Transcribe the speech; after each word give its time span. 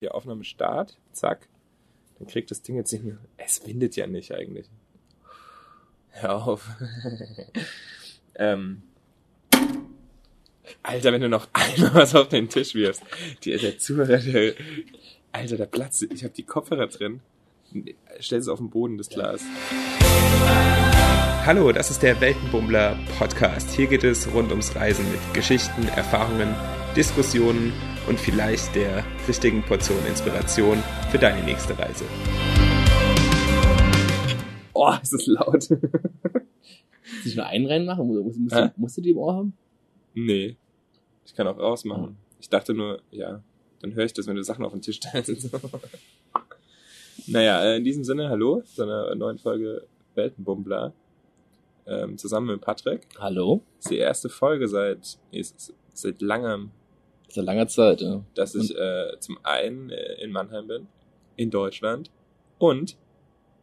Die 0.00 0.08
Aufnahme 0.08 0.44
Start, 0.44 0.96
zack. 1.12 1.46
Dann 2.18 2.26
kriegt 2.26 2.50
das 2.50 2.62
Ding 2.62 2.76
jetzt 2.76 2.90
nicht 2.90 3.04
mehr. 3.04 3.18
Es 3.36 3.66
windet 3.66 3.96
ja 3.96 4.06
nicht 4.06 4.32
eigentlich. 4.32 4.66
Hör 6.08 6.46
auf. 6.46 6.70
ähm. 8.34 8.82
Alter, 10.82 11.12
wenn 11.12 11.20
du 11.20 11.28
noch 11.28 11.48
einmal 11.52 11.94
was 11.94 12.14
auf 12.14 12.28
den 12.28 12.48
Tisch 12.48 12.74
wirfst. 12.74 13.02
Die, 13.44 13.54
der 13.54 13.78
Zuhörer, 13.78 14.16
der, 14.16 14.54
Alter, 15.32 15.58
der 15.58 15.66
Platz. 15.66 16.00
Ich 16.00 16.24
habe 16.24 16.32
die 16.32 16.44
Kopfhörer 16.44 16.86
drin. 16.86 17.20
Stell 18.20 18.38
es 18.38 18.48
auf 18.48 18.58
den 18.58 18.70
Boden, 18.70 18.96
das 18.96 19.10
Glas. 19.10 19.42
Hallo, 21.44 21.72
das 21.72 21.90
ist 21.90 22.02
der 22.02 22.18
Weltenbummler 22.22 22.98
Podcast. 23.18 23.70
Hier 23.72 23.86
geht 23.86 24.04
es 24.04 24.32
rund 24.32 24.50
ums 24.50 24.74
Reisen 24.74 25.10
mit 25.12 25.20
Geschichten, 25.34 25.86
Erfahrungen, 25.88 26.54
Diskussionen 26.96 27.72
und 28.08 28.18
vielleicht 28.18 28.74
der 28.74 29.04
richtigen 29.28 29.62
Portion 29.62 30.04
Inspiration 30.06 30.82
für 31.10 31.18
deine 31.18 31.44
nächste 31.44 31.78
Reise. 31.78 32.04
Oh, 34.74 34.92
ist 35.00 35.12
das 35.12 35.26
laut. 35.26 35.70
Muss 35.70 37.26
ich 37.26 37.36
nur 37.36 37.46
einen 37.46 37.66
reinmachen? 37.66 38.06
Musst, 38.06 38.38
musst, 38.38 38.56
du, 38.56 38.72
musst 38.76 38.96
du 38.96 39.02
die 39.02 39.10
im 39.10 39.18
Ohr 39.18 39.34
haben? 39.34 39.52
Nee, 40.14 40.56
ich 41.24 41.34
kann 41.34 41.46
auch 41.46 41.58
rausmachen. 41.58 42.16
Ich 42.40 42.48
dachte 42.48 42.74
nur, 42.74 43.00
ja, 43.12 43.40
dann 43.80 43.94
höre 43.94 44.06
ich 44.06 44.12
das, 44.12 44.26
wenn 44.26 44.34
du 44.34 44.42
Sachen 44.42 44.64
auf 44.64 44.72
den 44.72 44.82
Tisch 44.82 44.96
stellst. 44.96 45.48
naja, 47.28 47.62
äh, 47.62 47.76
in 47.76 47.84
diesem 47.84 48.02
Sinne, 48.02 48.28
hallo 48.28 48.62
zu 48.62 48.82
einer 48.82 49.14
neuen 49.14 49.38
Folge 49.38 49.86
Weltenbummler. 50.16 50.92
Ähm, 51.86 52.18
zusammen 52.18 52.48
mit 52.48 52.60
Patrick. 52.60 53.06
Hallo? 53.18 53.62
Das 53.76 53.86
ist 53.86 53.90
die 53.92 53.98
erste 53.98 54.28
Folge 54.28 54.66
seit, 54.66 54.98
es 54.98 55.18
ist 55.32 55.74
seit 55.94 56.20
langem, 56.20 56.72
Seit 57.30 57.44
langer 57.44 57.68
Zeit, 57.68 58.00
ja. 58.00 58.24
dass 58.34 58.54
ich 58.54 58.76
äh, 58.76 59.12
zum 59.20 59.38
einen 59.44 59.90
äh, 59.90 60.22
in 60.22 60.32
Mannheim 60.32 60.66
bin, 60.66 60.86
in 61.36 61.50
Deutschland 61.50 62.10
und 62.58 62.96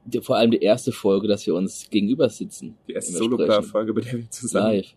Die, 0.05 0.21
vor 0.21 0.37
allem 0.37 0.51
die 0.51 0.61
erste 0.61 0.91
Folge, 0.91 1.27
dass 1.27 1.45
wir 1.45 1.53
uns 1.53 1.89
gegenüber 1.89 2.29
sitzen. 2.29 2.77
die 2.87 2.93
erste 2.93 3.13
Solo-Folge, 3.13 3.93
bei 3.93 4.01
der 4.01 4.13
wir 4.13 4.29
zusammen 4.29 4.77
Live. 4.77 4.95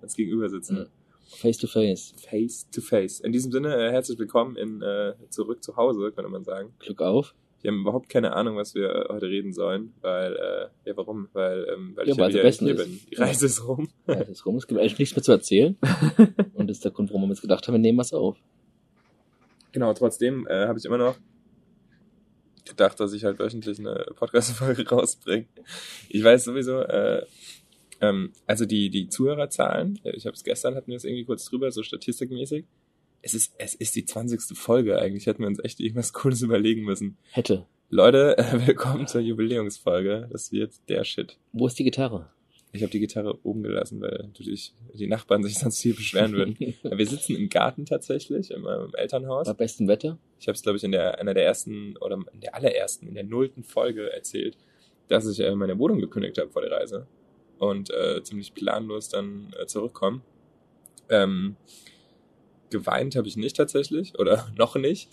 uns 0.00 0.16
gegenüber 0.16 0.48
sitzen. 0.48 0.76
Ja. 0.78 0.86
Face 1.28 1.58
to 1.58 1.66
face. 1.66 2.14
Face 2.16 2.66
to 2.70 2.80
face. 2.80 3.20
In 3.20 3.32
diesem 3.32 3.52
Sinne, 3.52 3.74
äh, 3.74 3.90
herzlich 3.90 4.18
willkommen 4.18 4.56
in 4.56 4.80
äh, 4.80 5.12
zurück 5.28 5.62
zu 5.62 5.76
Hause, 5.76 6.10
könnte 6.12 6.30
man 6.30 6.44
sagen. 6.44 6.72
Glück 6.78 7.02
auf. 7.02 7.34
Wir 7.62 7.72
haben 7.72 7.80
überhaupt 7.80 8.08
keine 8.08 8.34
Ahnung, 8.34 8.56
was 8.56 8.74
wir 8.74 9.06
heute 9.08 9.26
reden 9.26 9.52
sollen, 9.52 9.92
weil, 10.00 10.36
äh, 10.36 10.88
ja, 10.88 10.96
warum? 10.96 11.28
Weil, 11.32 11.66
ähm, 11.72 11.92
weil 11.96 12.06
Ja, 12.06 12.12
ich 12.12 12.18
ja 12.18 12.24
weil 12.24 12.46
es 12.46 12.60
wieder 12.60 12.74
hier 12.74 12.84
bin. 12.84 13.00
Die 13.10 13.14
Reise 13.16 13.46
ist 13.46 13.66
rum. 13.66 13.88
Ja, 14.06 14.16
das 14.16 14.28
ist 14.28 14.46
rum. 14.46 14.56
Es 14.56 14.66
gibt 14.66 14.80
eigentlich 14.80 14.98
nichts 14.98 15.16
mehr 15.16 15.22
zu 15.22 15.32
erzählen. 15.32 15.76
Und 16.54 16.68
das 16.68 16.76
ist 16.78 16.84
der 16.84 16.92
Grund, 16.92 17.10
warum 17.10 17.22
wir 17.22 17.30
uns 17.30 17.40
gedacht 17.40 17.66
haben, 17.66 17.74
wir 17.74 17.80
nehmen 17.80 17.98
was 17.98 18.12
auf. 18.12 18.36
Genau, 19.72 19.92
trotzdem 19.94 20.46
äh, 20.46 20.66
habe 20.66 20.78
ich 20.78 20.84
immer 20.84 20.98
noch 20.98 21.16
gedacht, 22.64 22.98
dass 23.00 23.12
ich 23.12 23.24
halt 23.24 23.38
wöchentlich 23.38 23.78
eine 23.78 24.06
Podcast-Folge 24.16 24.88
rausbringe. 24.88 25.46
Ich 26.08 26.22
weiß 26.22 26.44
sowieso, 26.44 26.80
äh, 26.80 27.24
ähm, 28.00 28.32
also 28.46 28.66
die, 28.66 28.90
die 28.90 29.08
Zuhörerzahlen, 29.08 29.98
äh, 30.04 30.10
ich 30.16 30.26
habe 30.26 30.34
es 30.34 30.44
gestern, 30.44 30.74
hatten 30.74 30.90
wir 30.90 30.96
es 30.96 31.04
irgendwie 31.04 31.24
kurz 31.24 31.44
drüber, 31.46 31.70
so 31.70 31.82
statistikmäßig. 31.82 32.64
Es 33.26 33.34
ist, 33.34 33.54
es 33.58 33.74
ist 33.74 33.96
die 33.96 34.04
20. 34.04 34.56
Folge 34.56 35.00
eigentlich, 35.00 35.26
hätten 35.26 35.40
wir 35.40 35.48
uns 35.48 35.58
echt 35.58 35.80
irgendwas 35.80 36.12
Cooles 36.12 36.42
überlegen 36.42 36.82
müssen. 36.84 37.18
Hätte. 37.32 37.66
Leute, 37.90 38.38
äh, 38.38 38.66
willkommen 38.68 39.08
zur 39.08 39.20
Jubiläumsfolge. 39.20 40.28
Das 40.30 40.52
wird 40.52 40.74
der 40.88 41.02
Shit. 41.02 41.36
Wo 41.52 41.66
ist 41.66 41.76
die 41.76 41.82
Gitarre? 41.82 42.30
Ich 42.70 42.82
habe 42.82 42.92
die 42.92 43.00
Gitarre 43.00 43.36
oben 43.42 43.64
gelassen, 43.64 44.00
weil 44.00 44.16
natürlich 44.28 44.74
die 44.94 45.08
Nachbarn 45.08 45.42
sich 45.42 45.54
sonst 45.58 45.80
hier 45.80 45.96
beschweren 45.96 46.34
würden. 46.34 46.56
Wir 46.84 47.06
sitzen 47.08 47.34
im 47.34 47.48
Garten 47.48 47.84
tatsächlich, 47.84 48.52
in 48.52 48.60
meinem 48.60 48.94
Elternhaus. 48.94 49.48
Bei 49.48 49.54
bestem 49.54 49.88
Wetter? 49.88 50.20
Ich 50.38 50.46
habe 50.46 50.54
es, 50.54 50.62
glaube 50.62 50.78
ich, 50.78 50.84
in 50.84 50.92
der 50.92 51.18
einer 51.18 51.34
der 51.34 51.46
ersten 51.46 51.96
oder 51.96 52.20
in 52.32 52.40
der 52.42 52.54
allerersten, 52.54 53.08
in 53.08 53.14
der 53.14 53.24
nullten 53.24 53.64
Folge 53.64 54.12
erzählt, 54.12 54.56
dass 55.08 55.26
ich 55.26 55.40
äh, 55.40 55.52
meine 55.56 55.76
Wohnung 55.80 55.98
gekündigt 55.98 56.38
habe 56.38 56.50
vor 56.50 56.62
der 56.62 56.70
Reise 56.70 57.08
und 57.58 57.90
äh, 57.90 58.22
ziemlich 58.22 58.54
planlos 58.54 59.08
dann 59.08 59.52
äh, 59.60 59.66
zurückkomme. 59.66 60.20
Ähm, 61.08 61.56
geweint 62.70 63.16
habe 63.16 63.28
ich 63.28 63.36
nicht 63.36 63.56
tatsächlich 63.56 64.18
oder 64.18 64.48
noch 64.56 64.76
nicht, 64.76 65.08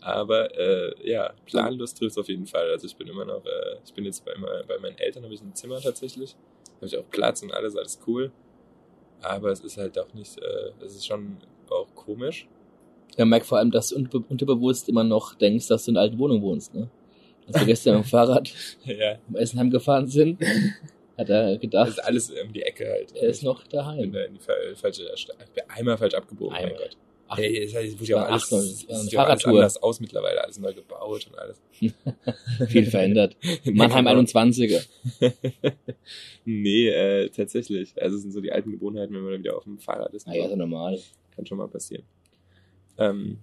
aber 0.00 0.56
äh, 0.58 1.10
ja, 1.10 1.32
planlos 1.46 1.94
trifft 1.94 2.18
auf 2.18 2.28
jeden 2.28 2.46
Fall. 2.46 2.70
Also 2.70 2.86
ich 2.86 2.96
bin 2.96 3.08
immer 3.08 3.24
noch, 3.24 3.44
äh, 3.44 3.76
ich 3.84 3.92
bin 3.92 4.04
jetzt 4.04 4.24
bei, 4.24 4.32
bei 4.66 4.78
meinen 4.78 4.98
Eltern 4.98 5.24
habe 5.24 5.34
ich 5.34 5.42
ein 5.42 5.54
Zimmer 5.54 5.80
tatsächlich, 5.80 6.36
habe 6.76 6.86
ich 6.86 6.96
auch 6.96 7.08
Platz 7.10 7.42
und 7.42 7.52
alles, 7.52 7.76
alles 7.76 8.00
cool. 8.06 8.32
Aber 9.22 9.50
es 9.50 9.60
ist 9.60 9.76
halt 9.76 9.98
auch 9.98 10.12
nicht, 10.14 10.38
äh, 10.38 10.70
es 10.84 10.94
ist 10.94 11.06
schon 11.06 11.36
auch 11.68 11.94
komisch. 11.94 12.48
Ja, 13.16 13.24
merk 13.24 13.44
vor 13.44 13.58
allem, 13.58 13.70
dass 13.70 13.90
du 13.90 14.24
unterbewusst 14.28 14.88
immer 14.88 15.04
noch 15.04 15.34
denkst, 15.34 15.68
dass 15.68 15.84
du 15.84 15.90
in 15.90 15.96
einer 15.96 16.04
alten 16.04 16.18
Wohnung 16.18 16.42
wohnst, 16.42 16.74
ne? 16.74 16.88
Als 17.46 17.58
wir 17.58 17.66
gestern 17.66 17.94
dem 18.02 18.04
Fahrrad 18.04 18.50
ja, 18.84 19.18
im 19.28 19.36
Essenheim 19.36 19.70
gefahren 19.70 20.06
sind, 20.06 20.40
hat 21.20 21.28
er 21.30 21.52
Das 21.52 21.60
gedacht, 21.60 21.88
ist 21.90 21.98
alles 22.04 22.30
um 22.30 22.52
die 22.52 22.62
Ecke 22.62 22.86
halt. 22.88 23.14
er 23.16 23.28
ist 23.28 23.42
noch 23.42 23.62
Ich 23.62 23.68
bin 23.68 23.78
daheim. 23.78 24.12
da 24.12 24.20
in 24.24 24.34
die 24.34 24.40
fa- 24.40 24.52
falsche 24.74 25.02
bin 25.54 25.62
einmal 25.68 25.96
falsch 25.98 26.14
abgebogen. 26.14 26.54
Einmal. 26.56 26.72
Mein 26.72 26.80
Gott. 26.82 26.96
Ach, 27.32 27.38
Hey, 27.38 27.62
es 27.62 27.72
es 27.72 27.94
wurde 28.00 28.10
ja 28.10 28.24
auch 28.24 28.30
alles, 28.30 28.48
das 28.48 28.78
sieht 29.04 29.12
ja 29.12 29.24
alles 29.24 29.44
anders 29.44 29.76
aus 29.80 30.00
mittlerweile, 30.00 30.42
alles 30.42 30.58
neu 30.58 30.74
gebaut 30.74 31.28
und 31.28 31.38
alles. 31.38 31.60
viel 32.68 32.86
verändert. 32.86 33.36
Mannheim 33.64 34.06
Genau. 34.06 34.20
21er. 34.22 34.84
nee, 36.44 36.88
äh, 36.88 37.28
tatsächlich. 37.30 37.92
Also 38.02 38.16
es 38.16 38.22
sind 38.22 38.32
so 38.32 38.40
die 38.40 38.50
alten 38.52 38.72
Gewohnheiten, 38.72 39.14
wenn 39.14 39.22
man 39.22 39.32
dann 39.32 39.42
wieder 39.44 39.56
auf 39.56 39.64
dem 39.64 39.78
Fahrrad 39.78 40.12
ist. 40.14 40.26
Na 40.26 40.34
ja, 40.34 40.48
ja 40.48 40.56
normal. 40.56 40.98
Kann 41.36 41.46
schon 41.46 41.58
mal 41.58 41.68
passieren. 41.68 42.04
Ähm, 42.98 43.38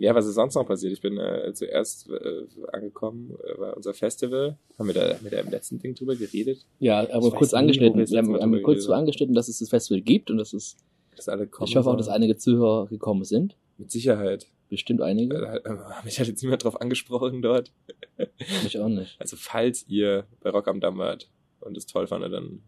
ja, 0.00 0.14
was 0.14 0.26
ist 0.26 0.34
sonst 0.34 0.54
noch 0.54 0.66
passiert? 0.66 0.92
Ich 0.92 1.00
bin 1.00 1.18
äh, 1.18 1.52
zuerst 1.52 2.08
äh, 2.08 2.46
angekommen, 2.72 3.36
äh, 3.44 3.58
war 3.58 3.76
unser 3.76 3.92
Festival. 3.94 4.56
Haben 4.78 4.88
wir, 4.88 4.94
da, 4.94 5.14
haben 5.14 5.22
wir 5.24 5.30
da 5.30 5.38
im 5.40 5.50
letzten 5.50 5.78
Ding 5.78 5.94
drüber 5.94 6.16
geredet? 6.16 6.64
Ja, 6.78 7.00
aber 7.12 7.28
Ich 7.28 7.34
kurz 7.34 7.52
angeschnitten. 7.54 7.98
wir 7.98 8.08
Wir 8.08 8.18
haben, 8.18 8.34
haben 8.40 8.62
kurz 8.62 8.84
so 8.84 8.92
angeschnitten, 8.92 9.34
dass 9.34 9.48
es 9.48 9.58
das 9.58 9.68
Festival 9.68 10.00
gibt 10.00 10.30
und 10.30 10.38
dass 10.38 10.52
es, 10.52 10.76
Dass 11.16 11.28
alle 11.28 11.46
kommen. 11.46 11.68
ich 11.68 11.76
hoffe 11.76 11.90
auch, 11.90 11.96
dass 11.96 12.08
einige 12.08 12.36
Zuhörer 12.36 12.86
gekommen 12.86 13.24
sind. 13.24 13.56
Mit 13.78 13.90
Sicherheit. 13.90 14.46
Bestimmt 14.68 15.02
einige. 15.02 15.36
Äh, 15.64 16.04
mich 16.04 16.18
hat 16.20 16.28
jetzt 16.28 16.42
niemand 16.42 16.64
drauf 16.64 16.80
angesprochen 16.80 17.42
dort. 17.42 17.72
Ich 18.66 18.78
auch 18.78 18.88
nicht. 18.88 19.16
Also 19.18 19.36
falls 19.38 19.86
ihr 19.88 20.24
bei 20.40 20.50
Rock 20.50 20.68
am 20.68 20.80
Damm 20.80 20.96
wart 20.98 21.28
und 21.60 21.76
es 21.76 21.86
toll 21.86 22.06
fandet, 22.06 22.32
dann, 22.32 22.62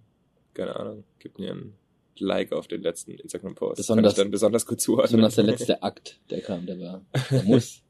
keine 0.54 0.76
Ahnung, 0.76 1.04
gebt 1.18 1.38
mir 1.38 1.52
ein 1.52 1.74
Like 2.18 2.52
auf 2.52 2.68
den 2.68 2.82
letzten 2.82 3.12
Instagram-Post. 3.12 3.76
Besonders- 3.78 4.14
dann 4.14 4.30
besonders 4.30 4.66
gut 4.66 4.80
zuordnen. 4.80 5.06
Besonders 5.20 5.34
der 5.36 5.44
letzte 5.44 5.82
Akt, 5.82 6.20
der 6.30 6.40
kam, 6.42 6.66
der 6.66 6.78
war, 6.80 7.04
der 7.30 7.42
muss. 7.44 7.82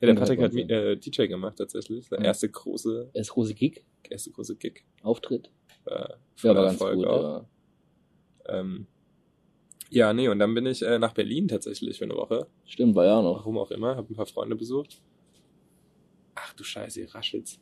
ja, 0.00 0.06
der 0.06 0.14
Patrick 0.14 0.40
hat 0.40 0.54
äh, 0.54 0.96
DJ 0.96 1.26
gemacht 1.26 1.56
tatsächlich. 1.58 2.08
Der 2.08 2.18
Ja. 2.20 2.24
erste 2.26 2.48
große, 2.48 3.10
Das 3.14 3.28
große 3.28 3.54
Gig, 3.54 3.84
erste 4.08 4.30
große 4.30 4.56
Gig. 4.56 4.84
Auftritt. 5.02 5.50
Äh, 5.86 5.90
Ja, 6.42 6.54
war 6.54 6.54
ganz 6.54 6.72
Erfolg 6.80 6.96
gut. 6.96 7.06
auch. 7.06 7.22
Ja. 7.22 8.60
Ähm, 8.60 8.86
ja, 9.90 10.12
nee, 10.12 10.28
und 10.28 10.38
dann 10.38 10.54
bin 10.54 10.66
ich 10.66 10.82
äh, 10.82 10.98
nach 10.98 11.12
Berlin 11.14 11.48
tatsächlich 11.48 11.98
für 11.98 12.04
eine 12.04 12.14
Woche. 12.14 12.46
Stimmt, 12.64 12.94
war 12.94 13.04
ja 13.04 13.18
auch 13.18 13.22
noch. 13.22 13.38
Warum 13.40 13.58
auch 13.58 13.70
immer, 13.70 13.96
habe 13.96 14.12
ein 14.12 14.16
paar 14.16 14.26
Freunde 14.26 14.56
besucht. 14.56 15.00
Ach 16.34 16.52
du 16.54 16.64
Scheiße, 16.64 17.00
ihr 17.00 17.14
raschelt's. 17.14 17.58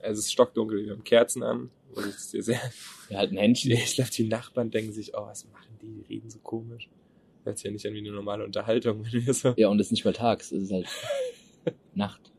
Es 0.00 0.18
ist 0.18 0.32
stockdunkel, 0.32 0.84
wir 0.84 0.92
haben 0.92 1.04
Kerzen 1.04 1.42
an. 1.42 1.70
Und 1.94 2.04
es 2.06 2.16
ist 2.16 2.30
hier 2.32 2.42
sehr, 2.42 2.60
Wir 3.08 3.18
halten 3.18 3.36
Händchen. 3.36 3.70
Ich 3.72 3.94
glaube, 3.94 4.10
die 4.10 4.28
Nachbarn 4.28 4.70
denken 4.70 4.92
sich, 4.92 5.12
oh, 5.16 5.26
was 5.26 5.46
machen 5.50 5.76
die? 5.82 6.02
Die 6.08 6.14
reden 6.14 6.30
so 6.30 6.38
komisch. 6.40 6.88
Hört 7.44 7.58
sich 7.58 7.64
ja 7.64 7.70
nicht 7.70 7.86
an 7.86 7.94
wie 7.94 7.98
eine 7.98 8.12
normale 8.12 8.44
Unterhaltung, 8.44 9.04
wenn 9.12 9.26
wir 9.26 9.34
so. 9.34 9.54
Ja, 9.56 9.68
und 9.68 9.80
es 9.80 9.86
ist 9.88 9.92
nicht 9.92 10.04
mal 10.04 10.12
tags, 10.12 10.52
es 10.52 10.64
ist 10.64 10.72
halt 10.72 10.86
Nacht. 11.94 12.32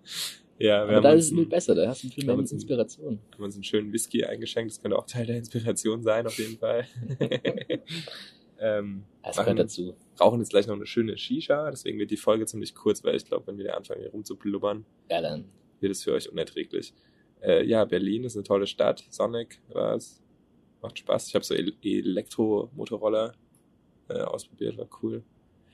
Ja, 0.59 0.87
wir 0.87 0.97
Aber 0.97 1.01
da 1.01 1.13
ist 1.13 1.25
es 1.25 1.31
viel 1.31 1.45
besser, 1.45 1.73
da 1.73 1.87
hast 1.87 2.03
du 2.03 2.09
viel 2.09 2.25
mehr 2.25 2.37
Inspiration. 2.37 3.19
haben 3.33 3.43
uns 3.43 3.55
einen 3.55 3.63
schönen 3.63 3.93
Whisky 3.93 4.25
eingeschenkt. 4.25 4.71
Das 4.71 4.81
könnte 4.81 4.97
auch 4.97 5.05
Teil 5.05 5.25
der 5.25 5.37
Inspiration 5.37 6.03
sein, 6.03 6.27
auf 6.27 6.37
jeden 6.37 6.57
Fall. 6.57 6.85
ähm, 8.59 9.03
Das 9.23 9.37
machen- 9.37 9.45
gehört 9.45 9.59
dazu. 9.59 9.95
rauchen 10.19 10.39
jetzt 10.39 10.49
gleich 10.49 10.67
noch 10.67 10.75
eine 10.75 10.85
schöne 10.85 11.17
Shisha. 11.17 11.69
Deswegen 11.71 11.97
wird 11.99 12.11
die 12.11 12.17
Folge 12.17 12.45
ziemlich 12.45 12.75
kurz, 12.75 13.03
weil 13.03 13.15
ich 13.15 13.25
glaube, 13.25 13.47
wenn 13.47 13.57
wir 13.57 13.65
da 13.65 13.73
anfangen, 13.73 14.01
hier 14.01 14.11
rumzublubbern, 14.11 14.85
Ja, 15.09 15.21
dann. 15.21 15.45
wird 15.79 15.91
es 15.93 16.03
für 16.03 16.11
euch 16.13 16.29
unerträglich. 16.29 16.93
Äh, 17.41 17.65
ja, 17.65 17.85
Berlin 17.85 18.23
ist 18.23 18.35
eine 18.35 18.43
tolle 18.43 18.67
Stadt. 18.67 19.03
Sonic 19.09 19.59
war 19.69 19.95
es. 19.95 20.21
Macht 20.81 20.99
Spaß. 20.99 21.27
Ich 21.27 21.35
habe 21.35 21.43
so 21.43 21.53
El 21.53 21.73
Elektro-Motorroller 21.83 23.33
äh, 24.09 24.21
ausprobiert, 24.21 24.77
war 24.77 24.87
cool. 25.01 25.23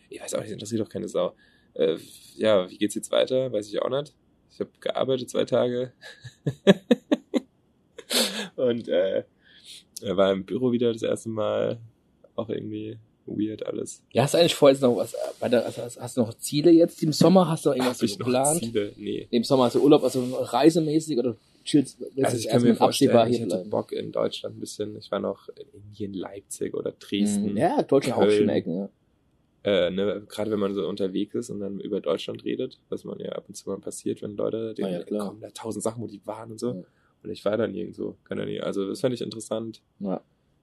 Ich 0.09 0.21
weiß 0.21 0.35
auch 0.35 0.41
nicht, 0.41 0.51
interessiert 0.51 0.81
doch 0.81 0.89
keine 0.89 1.07
Sau. 1.07 1.35
Äh, 1.73 1.97
ja, 2.35 2.69
wie 2.69 2.77
geht's 2.77 2.95
jetzt 2.95 3.11
weiter? 3.11 3.51
Weiß 3.51 3.67
ich 3.67 3.81
auch 3.81 3.89
nicht. 3.89 4.13
Ich 4.51 4.59
habe 4.59 4.71
gearbeitet 4.79 5.29
zwei 5.29 5.45
Tage. 5.45 5.93
Und 8.55 8.87
äh, 8.87 9.23
war 10.01 10.31
im 10.31 10.45
Büro 10.45 10.71
wieder 10.71 10.93
das 10.93 11.03
erste 11.03 11.29
Mal. 11.29 11.79
Auch 12.35 12.49
irgendwie 12.49 12.97
weird 13.25 13.65
alles. 13.65 14.03
Ja, 14.11 14.23
hast 14.23 14.33
du 14.33 14.37
eigentlich 14.37 14.55
vor, 14.55 14.69
jetzt 14.69 14.81
noch 14.81 14.95
was, 14.95 15.13
äh, 15.13 15.55
also 15.55 16.01
hast, 16.01 16.17
du 16.17 16.21
noch 16.21 16.33
Ziele 16.35 16.71
jetzt 16.71 17.01
im 17.01 17.13
Sommer? 17.13 17.47
Hast 17.47 17.65
du 17.65 17.69
noch 17.69 17.75
irgendwas 17.75 18.01
ich 18.01 18.19
noch 18.19 18.25
geplant? 18.25 18.59
Ziele? 18.59 18.93
Nee. 18.97 19.27
Im 19.31 19.43
Sommer 19.43 19.65
hast 19.65 19.75
du 19.75 19.83
Urlaub, 19.83 20.03
also 20.03 20.21
reisemäßig 20.41 21.17
oder 21.17 21.35
chillst, 21.65 21.99
willst 21.99 22.17
Also 22.23 22.37
ich 22.37 22.47
kann 22.47 22.61
mir 22.61 22.75
vorstellen, 22.75 23.11
absehbar 23.11 23.27
ich 23.27 23.35
hier 23.37 23.45
hätte 23.45 23.55
bleiben? 23.55 23.69
Bock 23.69 23.91
in 23.91 24.11
Deutschland 24.11 24.57
ein 24.57 24.59
bisschen. 24.59 24.95
Ich 24.97 25.11
war 25.11 25.19
noch 25.19 25.49
in 25.49 25.67
Indien, 25.81 26.13
Leipzig 26.13 26.73
oder 26.73 26.91
Dresden. 26.93 27.51
Mhm. 27.51 27.57
Ja, 27.57 27.81
Deutschland 27.83 28.17
auch 28.17 28.21
Köln. 28.21 28.37
schöne 28.37 28.53
Ecken, 28.53 28.77
ja. 28.77 28.89
Äh, 29.63 29.89
ne, 29.89 30.23
gerade 30.29 30.51
wenn 30.51 30.59
man 30.59 30.75
so 30.75 30.87
unterwegs 30.87 31.33
ist 31.33 31.49
und 31.49 31.59
dann 31.59 31.79
über 31.79 31.99
Deutschland 31.99 32.45
redet, 32.45 32.79
was 32.89 33.03
man 33.03 33.19
ja 33.19 33.31
ab 33.31 33.45
und 33.47 33.55
zu 33.55 33.67
mal 33.67 33.79
passiert, 33.79 34.21
wenn 34.21 34.37
Leute, 34.37 34.75
denen 34.75 34.87
Ah 34.93 35.03
ja, 35.09 35.19
kommen 35.25 35.41
da 35.41 35.49
tausend 35.49 35.83
Sachen, 35.83 36.03
wo 36.03 36.07
die 36.07 36.21
waren 36.25 36.51
und 36.51 36.59
so. 36.59 36.73
Ja. 36.73 36.83
Und 37.23 37.31
ich 37.31 37.43
war 37.43 37.57
da 37.57 37.65
nirgendwo. 37.65 38.15
Kann 38.25 38.37
ja 38.37 38.45
nie. 38.45 38.61
Also 38.61 38.87
das 38.87 39.01
fand 39.01 39.15
ich 39.15 39.21
interessant. 39.21 39.81
Ja. 39.99 40.21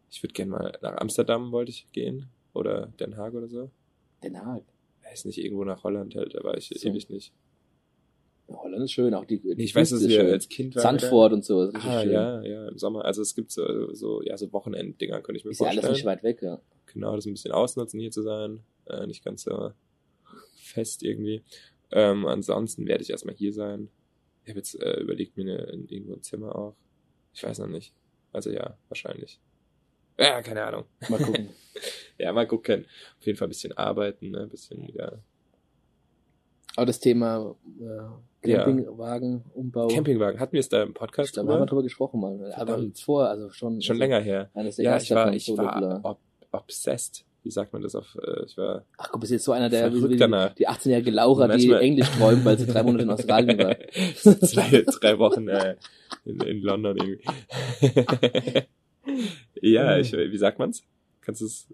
Ich 0.08 0.22
würde 0.22 0.34
gerne 0.34 0.50
mal 0.52 0.78
nach 0.82 0.98
Amsterdam 0.98 1.50
wollte 1.50 1.70
ich 1.72 1.90
gehen. 1.90 2.28
Oder 2.54 2.92
Den 3.00 3.16
Haag 3.16 3.34
oder 3.34 3.48
so. 3.48 3.70
Den 4.22 4.40
Haag. 4.40 4.62
Weiß 5.02 5.24
nicht, 5.24 5.38
irgendwo 5.38 5.64
nach 5.64 5.82
Holland 5.82 6.14
halt, 6.14 6.34
da 6.34 6.44
war 6.44 6.56
ich 6.56 6.68
So. 6.68 6.88
ewig 6.88 7.10
nicht. 7.10 7.32
Ja, 8.52 8.62
Holland 8.62 8.84
ist 8.84 8.92
schön, 8.92 9.14
auch 9.14 9.24
die, 9.24 9.40
die 9.40 9.62
ich 9.62 9.74
weiß, 9.74 9.90
dass 9.90 10.00
Küste 10.00 10.12
ist 10.12 10.18
wir 10.18 10.24
schön. 10.24 10.32
als 10.32 10.48
Kind 10.48 10.74
waren. 10.76 10.82
Sandford 10.98 11.32
und 11.32 11.44
so. 11.44 11.62
ist 11.62 11.74
Ah, 11.76 12.02
schön. 12.02 12.12
ja, 12.12 12.42
ja, 12.42 12.68
im 12.68 12.78
Sommer. 12.78 13.04
Also 13.04 13.22
es 13.22 13.34
gibt 13.34 13.50
so, 13.52 13.92
so, 13.94 14.22
ja, 14.22 14.36
so 14.36 14.52
Wochenenddinger, 14.52 15.20
könnte 15.20 15.38
ich 15.38 15.44
mir 15.44 15.50
Ist 15.52 15.60
ja 15.60 15.66
vorstellen. 15.66 15.86
alles 15.86 15.98
nicht 15.98 16.06
weit 16.06 16.22
weg, 16.22 16.42
ja. 16.42 16.60
genau, 16.86 17.14
das 17.16 17.26
ein 17.26 17.32
bisschen 17.32 17.52
ausnutzen, 17.52 18.00
hier 18.00 18.10
zu 18.10 18.22
sein. 18.22 18.60
Äh, 18.86 19.06
nicht 19.06 19.24
ganz 19.24 19.42
so 19.44 19.72
fest 20.56 21.02
irgendwie. 21.02 21.42
Ähm, 21.90 22.26
ansonsten 22.26 22.86
werde 22.86 23.02
ich 23.02 23.10
erstmal 23.10 23.34
hier 23.34 23.52
sein. 23.52 23.88
Ich 24.44 24.50
habe 24.50 24.58
jetzt 24.58 24.80
äh, 24.80 25.00
überlegt, 25.00 25.36
mir 25.36 25.42
eine, 25.42 25.84
irgendwo 25.88 26.14
ein 26.14 26.22
Zimmer 26.22 26.56
auch. 26.56 26.74
Ich 27.34 27.42
weiß 27.44 27.58
noch 27.60 27.68
nicht. 27.68 27.94
Also 28.32 28.50
ja, 28.50 28.76
wahrscheinlich. 28.88 29.40
Ja, 30.18 30.42
keine 30.42 30.64
Ahnung. 30.64 30.84
Mal 31.08 31.18
gucken. 31.18 31.48
Ja, 32.18 32.32
mal 32.32 32.46
gucken. 32.46 32.86
Auf 33.18 33.26
jeden 33.26 33.36
Fall 33.38 33.48
ein 33.48 33.50
bisschen 33.50 33.72
arbeiten, 33.72 34.30
ne? 34.30 34.42
ein 34.42 34.48
bisschen 34.48 34.86
wieder. 34.86 35.24
Aber 36.76 36.86
das 36.86 37.00
Thema 37.00 37.54
äh, 37.80 38.50
Ja. 38.50 38.64
Campingwagen, 38.64 39.44
Umbau. 39.54 39.88
Campingwagen, 39.88 40.40
hatten 40.40 40.52
wir 40.52 40.60
es 40.60 40.68
da 40.68 40.82
im 40.82 40.90
Ich 40.90 40.94
Podcast 40.94 41.32
glaube, 41.34 41.48
wir 41.48 41.52
haben 41.54 41.58
drüber? 41.60 41.66
darüber 41.66 41.82
gesprochen 41.84 42.20
mal. 42.20 42.34
Aber 42.34 42.66
Verdammt. 42.66 42.88
jetzt 42.88 43.02
vor, 43.04 43.26
also 43.28 43.50
schon. 43.50 43.80
Schon 43.82 43.94
also 43.94 44.00
länger 44.00 44.20
her. 44.20 44.50
Ja, 44.78 44.96
ich 44.96 45.10
war, 45.10 45.32
ich 45.32 45.48
war 45.56 46.00
ob, 46.02 46.18
obsessed. 46.50 47.24
Wie 47.44 47.50
sagt 47.50 47.72
man 47.72 47.82
das 47.82 47.96
auf, 47.96 48.16
äh, 48.24 48.44
ich 48.46 48.56
war 48.56 48.84
Ach 48.98 49.10
komm, 49.10 49.20
bist 49.20 49.32
jetzt 49.32 49.44
so 49.44 49.50
einer, 49.50 49.68
der 49.68 49.90
danach. 49.90 50.54
die 50.54 50.68
18-jährige 50.68 51.10
Laura, 51.10 51.48
die 51.56 51.72
Englisch 51.72 52.08
träumt, 52.10 52.44
weil 52.44 52.56
sie 52.56 52.66
drei 52.66 52.84
Monate 52.84 53.02
in 53.02 53.10
Australien 53.16 53.58
war. 53.58 53.76
zwei, 54.14 54.84
drei 54.86 55.18
Wochen 55.18 55.48
äh, 55.48 55.74
in, 56.24 56.40
in 56.40 56.62
London 56.62 56.96
irgendwie. 56.96 57.24
ja, 59.60 59.98
ich, 59.98 60.12
wie 60.12 60.36
sagt 60.38 60.58
man's? 60.60 60.84
Kannst 61.20 61.40
du 61.40 61.46
es, 61.46 61.66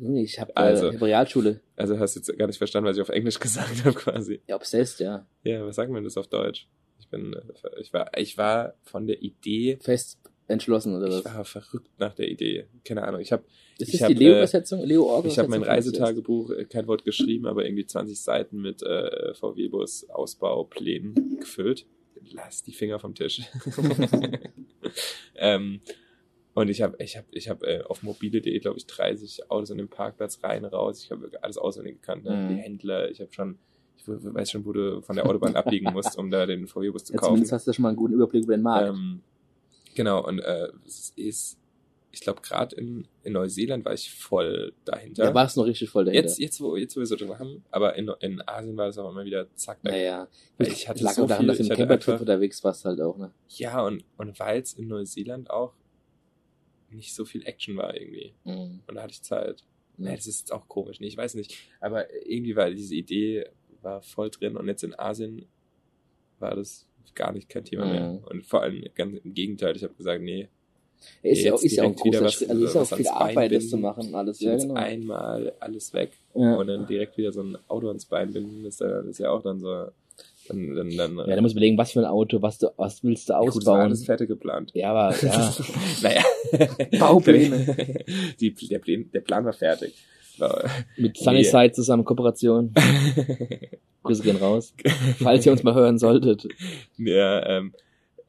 Ich 0.00 0.40
habe 0.40 0.56
Also. 0.56 0.86
äh, 0.86 0.88
ich 0.90 0.94
hab 0.96 1.02
Realschule. 1.02 1.60
also 1.76 1.98
hast 1.98 2.16
du 2.16 2.20
jetzt 2.20 2.38
gar 2.38 2.46
nicht 2.46 2.58
verstanden, 2.58 2.88
was 2.88 2.96
ich 2.96 3.02
auf 3.02 3.08
Englisch 3.10 3.38
gesagt 3.40 3.84
habe 3.84 3.94
quasi. 3.94 4.40
Ja, 4.46 4.56
obsessed, 4.56 5.00
ja. 5.00 5.26
Ja, 5.44 5.64
was 5.66 5.76
sagt 5.76 5.90
man 5.92 6.04
das 6.04 6.16
auf 6.16 6.28
Deutsch? 6.28 6.68
Ich 6.98 7.08
bin, 7.08 7.34
äh, 7.34 7.80
ich 7.80 7.92
war, 7.92 8.10
ich 8.16 8.38
war 8.38 8.74
von 8.84 9.06
der 9.06 9.22
Idee, 9.22 9.78
Fest 9.80 10.18
entschlossen 10.48 10.96
oder 10.96 11.06
ich 11.06 11.24
was? 11.24 11.34
war 11.34 11.44
verrückt 11.44 11.90
nach 11.98 12.14
der 12.14 12.28
Idee. 12.28 12.66
Keine 12.84 13.04
Ahnung, 13.04 13.20
ich 13.20 13.32
habe 13.32 13.44
Ist 13.78 13.88
ich 13.88 14.00
das 14.00 14.02
hab, 14.02 14.08
die 14.08 14.14
Leo-Übersetzung? 14.14 14.82
Leo 14.82 15.04
Org 15.04 15.26
Ich 15.26 15.38
habe 15.38 15.48
mein 15.48 15.62
Reisetagebuch, 15.62 16.50
äh, 16.50 16.64
kein 16.64 16.86
Wort 16.86 17.04
geschrieben, 17.04 17.46
aber 17.46 17.64
irgendwie 17.64 17.86
20 17.86 18.20
Seiten 18.20 18.60
mit 18.60 18.82
äh, 18.82 19.34
VW-Bus 19.34 20.10
Ausbauplänen 20.10 21.38
gefüllt. 21.38 21.86
Lass 22.32 22.62
die 22.62 22.72
Finger 22.72 22.98
vom 22.98 23.14
Tisch. 23.14 23.42
ähm, 25.36 25.80
und 26.54 26.68
ich 26.68 26.82
habe 26.82 26.96
ich 27.02 27.16
hab, 27.16 27.24
ich 27.30 27.48
hab, 27.48 27.62
äh, 27.62 27.82
auf 27.82 28.02
mobile.de, 28.02 28.58
glaube 28.58 28.78
ich, 28.78 28.86
30 28.86 29.50
Autos 29.50 29.70
an 29.70 29.78
dem 29.78 29.88
Parkplatz 29.88 30.42
rein, 30.42 30.64
raus. 30.64 31.02
Ich 31.04 31.10
habe 31.10 31.30
alles 31.42 31.58
auswendig 31.58 32.00
gekannt. 32.00 32.24
Ne? 32.24 32.36
Mhm. 32.36 32.48
Die 32.48 32.54
Händler, 32.62 33.10
ich 33.10 33.20
habe 33.20 33.32
schon, 33.32 33.58
ich 33.96 34.04
weiß 34.06 34.50
schon, 34.50 34.64
wo 34.64 34.72
du 34.72 35.00
von 35.02 35.14
der 35.16 35.26
Autobahn 35.26 35.54
abbiegen 35.56 35.90
musst, 35.92 36.16
um 36.18 36.30
da 36.30 36.46
den 36.46 36.66
VW-Bus 36.66 37.04
zu 37.04 37.12
Ja, 37.12 37.18
kaufen. 37.18 37.30
zumindest 37.30 37.52
hast 37.52 37.66
du 37.66 37.72
schon 37.72 37.82
mal 37.82 37.88
einen 37.90 37.96
guten 37.96 38.14
Überblick 38.14 38.44
über 38.44 38.56
den 38.56 38.62
Markt. 38.62 38.88
Ähm, 38.88 39.20
genau, 39.94 40.26
und 40.26 40.40
äh, 40.40 40.68
es 40.86 41.12
ist, 41.16 41.56
ich 42.12 42.20
glaube, 42.22 42.40
gerade 42.40 42.74
in, 42.74 43.06
in 43.22 43.34
Neuseeland 43.34 43.84
war 43.84 43.92
ich 43.94 44.12
voll 44.12 44.72
dahinter. 44.84 45.22
Da 45.26 45.34
war 45.34 45.46
es 45.46 45.54
noch 45.54 45.66
richtig 45.66 45.90
voll 45.90 46.04
dahinter. 46.06 46.26
Jetzt, 46.26 46.38
jetzt, 46.40 46.60
wo, 46.60 46.74
jetzt, 46.76 46.96
wo 46.96 47.00
wir 47.00 47.06
so 47.06 47.14
drüber 47.14 47.38
haben, 47.38 47.62
aber 47.70 47.94
in, 47.94 48.10
in 48.20 48.42
Asien 48.48 48.76
war 48.76 48.86
das 48.86 48.98
auch 48.98 49.08
immer 49.12 49.24
wieder 49.24 49.46
zack 49.54 49.78
weg. 49.84 49.92
naja. 49.92 50.26
Ich 50.58 50.88
hatte 50.88 51.04
lag 51.04 51.12
so 51.12 51.26
daran, 51.26 51.42
viel- 51.44 51.46
dass 51.46 51.58
du 51.58 51.62
im 51.64 51.76
Campertrip 51.76 52.18
unterwegs 52.20 52.64
warst 52.64 52.84
halt 52.84 53.00
auch, 53.00 53.16
ne? 53.16 53.30
Ja, 53.50 53.84
und, 53.84 54.02
und 54.16 54.40
weil 54.40 54.60
es 54.60 54.72
in 54.72 54.88
Neuseeland 54.88 55.50
auch 55.50 55.74
nicht 56.92 57.14
so 57.14 57.24
viel 57.24 57.46
Action 57.46 57.76
war 57.76 57.96
irgendwie. 57.96 58.34
Mhm. 58.44 58.80
Und 58.86 58.94
da 58.94 59.02
hatte 59.02 59.12
ich 59.12 59.22
Zeit. 59.22 59.64
Ja. 59.98 60.10
Ja, 60.10 60.16
das 60.16 60.26
ist 60.26 60.40
jetzt 60.40 60.52
auch 60.52 60.66
komisch, 60.66 60.98
ne? 61.00 61.06
Ich 61.06 61.16
weiß 61.16 61.34
nicht. 61.34 61.56
Aber 61.80 62.06
irgendwie 62.26 62.56
war 62.56 62.70
diese 62.70 62.94
Idee 62.94 63.44
war 63.82 64.02
voll 64.02 64.30
drin 64.30 64.56
und 64.56 64.66
jetzt 64.68 64.82
in 64.82 64.98
Asien 64.98 65.46
war 66.38 66.54
das 66.56 66.86
gar 67.14 67.32
nicht 67.32 67.48
kein 67.48 67.64
Thema 67.64 67.86
mehr. 67.86 68.12
Mhm. 68.12 68.24
Und 68.24 68.46
vor 68.46 68.62
allem 68.62 68.84
ganz 68.94 69.18
im 69.22 69.34
Gegenteil, 69.34 69.76
ich 69.76 69.82
habe 69.82 69.94
gesagt, 69.94 70.22
nee, 70.22 70.48
Ist 71.22 71.42
ja 71.42 71.54
auch, 71.54 71.62
ist 71.62 71.76
ja 71.76 71.84
auch 71.84 72.04
wieder 72.04 72.22
was-. 72.22 72.42
Also 72.48 72.64
ist 72.64 72.74
ja 72.74 72.82
auch 72.82 72.96
viel 72.96 73.08
Arbeit, 73.08 73.52
das 73.52 73.68
zu 73.68 73.76
machen 73.78 74.14
alles. 74.14 74.40
Ja, 74.40 74.52
jetzt 74.52 74.62
genau. 74.62 74.74
einmal 74.74 75.52
alles 75.60 75.92
weg 75.92 76.12
Ja. 76.34 76.56
und 76.56 76.66
dann 76.66 76.86
direkt 76.86 77.16
wieder 77.16 77.32
so 77.32 77.42
ein 77.42 77.56
Auto 77.68 77.88
ans 77.88 78.06
Bein 78.06 78.32
binden, 78.32 78.64
das, 78.64 78.80
äh, 78.80 78.88
das 78.88 79.06
ist 79.06 79.18
ja 79.18 79.30
auch 79.30 79.42
dann 79.42 79.60
so, 79.60 79.86
dann, 80.50 80.74
dann, 80.96 81.16
dann, 81.16 81.28
Ja, 81.28 81.36
da 81.36 81.42
musst 81.42 81.54
du 81.54 81.58
überlegen, 81.58 81.78
was 81.78 81.92
für 81.92 82.00
ein 82.00 82.04
Auto, 82.06 82.42
was 82.42 82.58
du, 82.58 82.68
was 82.76 83.02
willst 83.04 83.28
du 83.28 83.32
Ja, 83.32 83.38
gut, 83.40 83.48
das 83.48 83.54
war 83.54 83.74
ausbauen. 83.74 83.80
alles 83.80 84.04
fertig 84.04 84.28
geplant. 84.28 84.70
ja, 84.74 84.90
aber, 84.92 85.14
ja. 85.22 85.54
naja. 86.02 86.22
Baupläne. 86.98 88.04
Die, 88.40 88.54
der, 88.54 88.78
Plan, 88.78 89.10
der 89.12 89.20
Plan 89.20 89.44
war 89.44 89.52
fertig. 89.52 89.94
Mit 90.96 91.18
Sunnyside 91.18 91.72
zusammen 91.72 92.04
Kooperation. 92.04 92.72
Grüße 94.02 94.22
gehen 94.22 94.36
raus. 94.36 94.74
Falls 95.18 95.44
ihr 95.44 95.52
uns 95.52 95.62
mal 95.62 95.74
hören 95.74 95.98
solltet. 95.98 96.48
ja, 96.96 97.46
ähm, 97.46 97.74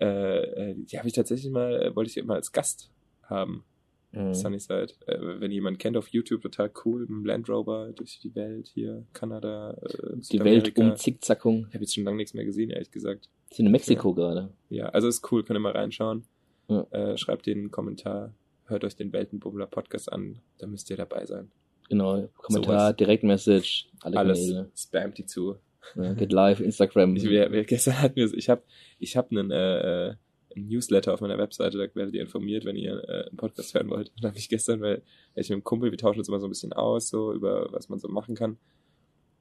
äh, 0.01 0.71
äh, 0.71 0.75
die 0.75 0.97
habe 0.97 1.07
ich 1.07 1.13
tatsächlich 1.13 1.51
mal, 1.51 1.81
äh, 1.81 1.95
wollte 1.95 2.09
ich 2.09 2.17
immer 2.17 2.33
als 2.33 2.51
Gast 2.51 2.89
haben. 3.23 3.63
Mhm. 4.11 4.33
Sunnyside. 4.33 4.93
Äh, 5.05 5.17
wenn 5.39 5.51
jemand 5.51 5.79
kennt 5.79 5.95
auf 5.97 6.09
YouTube, 6.09 6.41
total 6.41 6.71
cool, 6.85 7.05
dem 7.05 7.25
Land 7.25 7.49
Rover 7.49 7.91
durch 7.95 8.19
die 8.19 8.35
Welt 8.35 8.67
hier, 8.73 9.05
Kanada, 9.13 9.71
äh, 9.81 10.17
Die 10.31 10.43
Welt 10.43 10.77
um 10.77 10.95
Zickzackung. 10.95 11.65
Ich 11.69 11.73
habe 11.73 11.83
jetzt 11.83 11.95
schon 11.95 12.03
lange 12.03 12.17
nichts 12.17 12.33
mehr 12.33 12.45
gesehen, 12.45 12.69
ehrlich 12.69 12.91
gesagt. 12.91 13.29
Sind 13.51 13.65
in 13.67 13.71
Mexiko 13.71 14.13
gerade. 14.13 14.49
Ja, 14.69 14.89
also 14.89 15.07
ist 15.07 15.29
cool, 15.31 15.43
könnt 15.43 15.57
ihr 15.57 15.61
mal 15.61 15.71
reinschauen. 15.71 16.23
Ja. 16.67 16.85
Äh, 16.91 17.17
schreibt 17.17 17.45
den 17.45 17.71
Kommentar, 17.71 18.33
hört 18.65 18.83
euch 18.83 18.95
den 18.95 19.11
Weltenbummler 19.13 19.67
Podcast 19.67 20.11
an, 20.11 20.39
da 20.57 20.67
müsst 20.67 20.89
ihr 20.89 20.97
dabei 20.97 21.25
sein. 21.25 21.51
Genau. 21.89 22.29
Kommentar, 22.37 22.79
Sowas. 22.87 22.95
Direktmessage, 22.97 23.85
alle 24.01 24.17
Alles 24.17 24.39
Kanäle. 24.39 24.71
spamt 24.77 25.17
die 25.17 25.25
zu. 25.25 25.57
Ja, 25.95 26.13
geht 26.13 26.31
live, 26.31 26.61
Instagram. 26.61 27.15
Ich, 27.15 27.23
wir, 27.23 27.51
wir, 27.51 27.63
gestern 27.65 28.01
hatten 28.01 28.15
wir, 28.15 28.33
ich 28.33 28.49
habe 28.49 28.61
ich 28.99 29.17
hab 29.17 29.31
einen, 29.31 29.51
äh, 29.51 29.79
äh, 29.79 30.07
einen 30.09 30.17
Newsletter 30.55 31.13
auf 31.13 31.21
meiner 31.21 31.37
Webseite, 31.37 31.77
da 31.77 31.95
werdet 31.95 32.15
ihr 32.15 32.21
informiert, 32.21 32.65
wenn 32.65 32.75
ihr 32.75 33.03
äh, 33.07 33.27
einen 33.29 33.37
Podcast 33.37 33.73
hören 33.73 33.89
wollt. 33.89 34.09
Und 34.15 34.23
da 34.23 34.29
habe 34.29 34.37
ich 34.37 34.49
gestern, 34.49 34.81
weil, 34.81 35.01
ich 35.35 35.49
mit 35.49 35.55
einem 35.55 35.63
Kumpel, 35.63 35.91
wir 35.91 35.97
tauschen 35.97 36.19
uns 36.19 36.27
immer 36.27 36.39
so 36.39 36.47
ein 36.47 36.51
bisschen 36.51 36.73
aus, 36.73 37.09
so 37.09 37.33
über 37.33 37.71
was 37.71 37.89
man 37.89 37.99
so 37.99 38.07
machen 38.07 38.35
kann. 38.35 38.57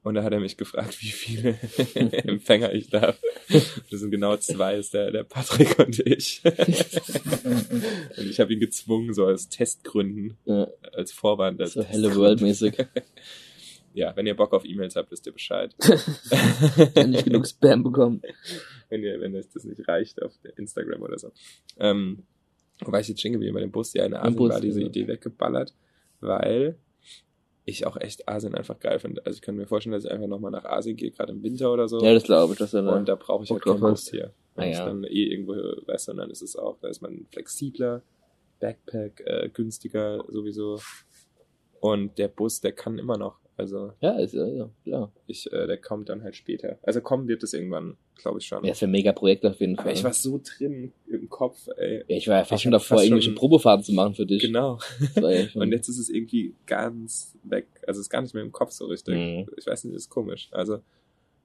Und 0.03 0.15
da 0.15 0.23
hat 0.23 0.33
er 0.33 0.39
mich 0.39 0.57
gefragt, 0.57 0.97
wie 1.01 1.11
viele 1.11 1.57
Empfänger 1.95 2.73
ich 2.73 2.89
darf. 2.89 3.19
Das 3.49 3.99
sind 3.99 4.11
genau 4.11 4.37
zwei, 4.37 4.77
ist 4.77 4.93
der, 4.93 5.11
der 5.11 5.23
Patrick 5.23 5.77
und 5.79 5.99
ich. 5.99 6.41
und 6.43 8.29
ich 8.29 8.39
habe 8.39 8.53
ihn 8.53 8.59
gezwungen, 8.59 9.13
so 9.13 9.27
aus 9.27 9.49
Testgründen, 9.49 10.37
Ja, 10.45 10.67
als 10.93 11.11
Vorwand. 11.11 11.61
Als 11.61 11.73
so 11.73 11.83
helle 11.83 12.03
Testgrund. 12.03 12.25
World-mäßig. 12.25 12.73
Ja, 13.93 14.15
wenn 14.15 14.25
ihr 14.25 14.35
Bock 14.35 14.53
auf 14.53 14.65
E-Mails 14.65 14.95
habt, 14.95 15.11
wisst 15.11 15.25
ihr 15.25 15.33
Bescheid. 15.33 15.75
Wenn 16.93 17.09
nicht 17.09 17.25
genug 17.25 17.45
Spam 17.45 17.83
bekommen. 17.83 18.21
wenn 18.89 19.03
ihr, 19.03 19.19
wenn 19.19 19.35
euch 19.35 19.49
das 19.53 19.63
nicht 19.63 19.87
reicht 19.87 20.21
auf 20.21 20.33
Instagram 20.55 21.01
oder 21.01 21.17
so. 21.17 21.31
Ähm, 21.79 22.23
wo 22.83 22.91
war 22.91 22.99
ich 22.99 23.07
jetzt 23.07 23.19
stehen 23.19 23.33
geblieben 23.33 23.53
bei 23.53 23.61
dem 23.61 23.71
Bus? 23.71 23.93
Ja, 23.93 24.05
in 24.05 24.13
Asien 24.13 24.35
Bus, 24.35 24.51
war 24.51 24.61
diese 24.61 24.81
ja. 24.81 24.87
Idee 24.87 25.07
weggeballert, 25.07 25.73
weil 26.19 26.77
ich 27.65 27.85
auch 27.85 27.97
echt 27.97 28.27
Asien 28.27 28.55
einfach 28.55 28.79
geil 28.79 28.99
finde. 28.99 29.25
Also 29.25 29.37
ich 29.37 29.41
kann 29.41 29.55
mir 29.55 29.67
vorstellen, 29.67 29.93
dass 29.93 30.05
ich 30.05 30.11
einfach 30.11 30.27
nochmal 30.27 30.51
nach 30.51 30.65
Asien 30.65 30.95
gehe, 30.95 31.11
gerade 31.11 31.31
im 31.31 31.43
Winter 31.43 31.71
oder 31.71 31.87
so. 31.87 32.01
Ja, 32.01 32.13
das 32.13 32.23
glaube 32.23 32.53
ich. 32.53 32.59
Das 32.59 32.73
ist 32.73 32.79
und 32.79 33.07
da 33.07 33.15
brauche 33.15 33.43
ich 33.43 33.51
halt 33.51 33.63
keinen 33.63 33.79
Bus 33.79 34.09
hier. 34.09 34.33
Ah, 34.55 34.61
Wenn 34.61 34.69
ich 34.69 34.77
ja. 34.77 34.85
dann 34.85 35.03
eh 35.03 35.23
irgendwo, 35.23 35.53
weißt 35.53 36.07
du, 36.07 36.11
und 36.11 36.17
dann 36.17 36.31
ist 36.31 36.41
es 36.41 36.55
auch, 36.55 36.77
da 36.79 36.89
ist 36.89 37.01
man 37.01 37.25
flexibler, 37.31 38.03
Backpack, 38.59 39.21
äh, 39.25 39.49
günstiger 39.49 40.23
sowieso. 40.27 40.79
Und 41.79 42.17
der 42.17 42.27
Bus, 42.27 42.61
der 42.61 42.73
kann 42.73 42.99
immer 42.99 43.17
noch. 43.17 43.39
Also 43.61 43.93
ja, 44.01 44.17
ist 44.17 44.33
ja, 44.33 44.45
ja, 44.47 44.69
klar. 44.83 45.11
ich, 45.27 45.51
äh, 45.53 45.67
der 45.67 45.77
kommt 45.77 46.09
dann 46.09 46.23
halt 46.23 46.35
später. 46.35 46.79
Also 46.81 46.99
kommen 47.01 47.27
wird 47.27 47.43
es 47.43 47.53
irgendwann, 47.53 47.95
glaube 48.15 48.39
ich 48.39 48.45
schon. 48.47 48.65
Ja, 48.65 48.71
ist 48.71 48.81
ein 48.81 48.89
mega 48.89 49.11
Projekt 49.11 49.45
auf 49.45 49.59
jeden 49.59 49.75
Fall. 49.75 49.85
Aber 49.85 49.93
ich 49.93 50.03
war 50.03 50.13
so 50.13 50.41
drin 50.43 50.91
im 51.07 51.29
Kopf, 51.29 51.67
ey. 51.77 52.03
ja, 52.07 52.17
ich 52.17 52.27
war 52.27 52.37
ja 52.37 52.43
fast 52.43 52.59
ich 52.59 52.63
schon 52.63 52.71
davor, 52.71 52.97
fast 52.97 53.03
irgendwelche 53.05 53.29
schon- 53.29 53.35
Probefahrten 53.35 53.83
zu 53.85 53.93
machen 53.93 54.15
für 54.15 54.25
dich. 54.25 54.41
Genau. 54.41 54.79
Ja 55.15 55.47
schon- 55.49 55.61
Und 55.61 55.71
jetzt 55.71 55.87
ist 55.89 55.99
es 55.99 56.09
irgendwie 56.09 56.55
ganz 56.65 57.37
weg. 57.43 57.67
Also 57.85 57.99
es 57.99 58.05
ist 58.07 58.09
gar 58.09 58.21
nicht 58.23 58.33
mehr 58.33 58.43
im 58.43 58.51
Kopf 58.51 58.71
so 58.71 58.85
richtig. 58.87 59.15
Mhm. 59.15 59.47
Ich 59.57 59.67
weiß 59.67 59.83
nicht, 59.83 59.95
das 59.95 60.03
ist 60.03 60.09
komisch. 60.09 60.47
Also, 60.51 60.79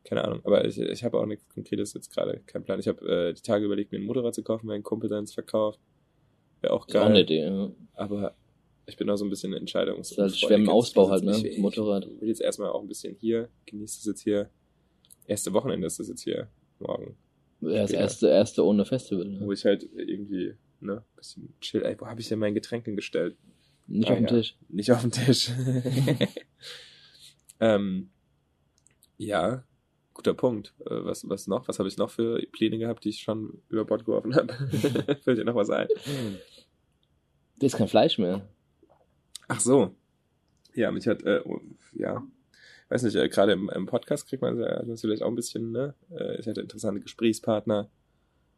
keine 0.04 0.24
Ahnung. 0.24 0.40
Aber 0.44 0.64
ich, 0.64 0.78
ich 0.80 1.04
habe 1.04 1.18
auch 1.18 1.26
nichts 1.26 1.46
Konkretes 1.52 1.92
jetzt 1.92 2.14
gerade. 2.14 2.40
Kein 2.46 2.64
Plan. 2.64 2.80
Ich 2.80 2.88
habe 2.88 3.04
äh, 3.06 3.32
die 3.34 3.42
Tage 3.42 3.64
überlegt, 3.66 3.92
mir 3.92 3.98
ein 3.98 4.04
Motorrad 4.04 4.34
zu 4.34 4.42
kaufen, 4.42 4.68
weil 4.68 4.76
ein 4.76 4.82
Kumpel 4.82 5.10
seins 5.10 5.34
verkauft. 5.34 5.80
Wäre 6.62 6.72
auch 6.72 6.86
ist 6.88 6.94
auch 6.96 7.00
geil. 7.00 7.10
eine 7.10 7.20
Idee, 7.20 7.44
ja. 7.44 7.70
Aber 7.94 8.34
ich 8.86 8.96
bin 8.96 9.08
auch 9.10 9.16
so 9.16 9.24
ein 9.24 9.30
bisschen 9.30 9.52
Entscheidungs. 9.52 10.12
Ist 10.12 10.18
halt 10.18 10.36
schwer 10.36 10.56
im 10.56 10.68
Ausbau 10.68 11.10
halt, 11.10 11.24
ne? 11.24 11.36
Ich, 11.46 11.58
Motorrad. 11.58 12.06
Ich 12.06 12.20
will 12.20 12.28
jetzt 12.28 12.40
erstmal 12.40 12.70
auch 12.70 12.80
ein 12.80 12.88
bisschen 12.88 13.14
hier. 13.18 13.48
Genieße 13.66 13.98
es 14.00 14.04
jetzt 14.06 14.22
hier. 14.22 14.50
Erste 15.26 15.52
Wochenende 15.52 15.86
ist 15.86 15.98
das 15.98 16.08
jetzt 16.08 16.22
hier. 16.22 16.48
Morgen. 16.78 17.16
Ja, 17.62 17.82
das 17.82 17.90
erste, 17.90 18.28
erste 18.28 18.64
ohne 18.64 18.84
Festival. 18.84 19.26
Wo 19.40 19.46
Ne? 19.46 19.54
ich 19.54 19.64
halt 19.64 19.88
irgendwie, 19.96 20.54
ne, 20.80 21.02
bisschen 21.16 21.54
chill. 21.60 21.82
Ey, 21.84 21.96
wo 21.98 22.06
habe 22.06 22.20
ich 22.20 22.28
denn 22.28 22.38
mein 22.38 22.54
Getränk 22.54 22.84
hingestellt? 22.84 23.36
Nicht 23.88 24.08
Ah, 24.08 24.12
auf 24.12 24.18
dem 24.18 24.26
ja. 24.26 24.30
Tisch. 24.34 24.56
Nicht 24.68 24.90
auf 24.92 25.00
dem 25.02 25.10
Tisch. 25.10 25.50
Ähm, 27.60 28.10
ja, 29.16 29.64
guter 30.12 30.34
Punkt. 30.34 30.74
Äh, 30.80 31.04
was, 31.04 31.26
was 31.28 31.46
noch? 31.46 31.68
Was 31.68 31.78
habe 31.78 31.88
ich 31.88 31.96
noch 31.96 32.10
für 32.10 32.38
Pläne 32.52 32.78
gehabt, 32.78 33.04
die 33.04 33.10
ich 33.10 33.20
schon 33.20 33.62
über 33.68 33.84
Bord 33.84 34.04
geworfen 34.04 34.34
habe? 34.34 34.52
Fällt 35.22 35.38
dir 35.38 35.44
noch 35.44 35.54
was 35.54 35.70
ein? 35.70 35.88
Das 37.58 37.72
ist 37.72 37.78
kein 37.78 37.88
Fleisch 37.88 38.18
mehr. 38.18 38.46
Ach 39.48 39.60
so. 39.60 39.94
Ja, 40.74 40.90
mich 40.90 41.06
hat, 41.06 41.22
äh, 41.22 41.40
ja, 41.94 42.22
weiß 42.88 43.02
nicht, 43.02 43.16
äh, 43.16 43.28
gerade 43.28 43.52
im, 43.52 43.70
im 43.70 43.86
Podcast 43.86 44.28
kriegt 44.28 44.42
man 44.42 44.58
ja 44.58 44.82
natürlich 44.84 45.22
auch 45.22 45.28
ein 45.28 45.34
bisschen, 45.34 45.72
ne? 45.72 45.94
Äh, 46.10 46.38
ich 46.38 46.46
hatte 46.46 46.60
interessante 46.60 47.00
Gesprächspartner. 47.00 47.88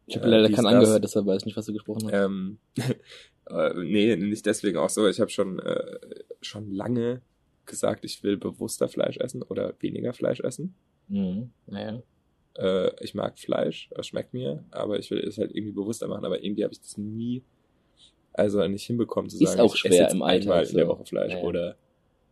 Ich 0.07 0.17
habe 0.17 0.29
leider 0.29 0.51
keinen 0.51 0.67
angehört, 0.67 1.05
deshalb 1.05 1.27
weiß 1.27 1.43
ich 1.43 1.47
nicht, 1.47 1.57
was 1.57 1.67
du 1.67 1.73
gesprochen 1.75 2.07
hast. 2.07 2.13
Ähm, 2.15 2.59
äh, 3.51 3.75
nee, 3.75 4.17
nicht 4.17 4.47
deswegen 4.47 4.79
auch 4.79 4.89
so. 4.89 5.07
Ich 5.07 5.21
habe 5.21 5.31
schon, 5.31 5.59
äh, 5.59 5.99
schon 6.41 6.73
lange 6.73 7.21
gesagt, 7.67 8.05
ich 8.05 8.23
will 8.23 8.37
bewusster 8.39 8.89
Fleisch 8.89 9.19
essen 9.19 9.43
oder 9.43 9.75
weniger 9.81 10.15
Fleisch 10.15 10.41
essen. 10.41 10.75
Mhm. 11.09 11.51
Naja. 11.67 12.03
Äh, 12.57 13.05
ich 13.05 13.15
mag 13.15 13.39
Fleisch, 13.39 13.91
es 13.97 14.07
schmeckt 14.07 14.33
mir, 14.33 14.65
aber 14.71 14.99
ich 14.99 15.11
will 15.11 15.19
es 15.21 15.39
halt 15.39 15.55
irgendwie 15.55 15.73
bewusster 15.73 16.09
machen. 16.09 16.25
Aber 16.25 16.43
irgendwie 16.43 16.65
habe 16.65 16.73
ich 16.73 16.81
das 16.81 16.97
nie, 16.97 17.45
also 18.33 18.67
nicht 18.69 18.85
hinbekommen 18.87 19.31
zu 19.31 19.37
sagen, 19.39 19.51
Ist 19.53 19.61
auch 19.61 19.75
ich 19.75 19.81
schwer 19.81 19.91
esse 19.93 20.03
jetzt 20.03 20.13
im 20.15 20.23
einmal 20.23 20.31
Alltag 20.59 20.71
in 20.71 20.77
der 20.77 20.87
so. 20.87 20.93
Woche 20.93 21.05
Fleisch 21.07 21.33
Naja. 21.33 21.45
oder 21.45 21.77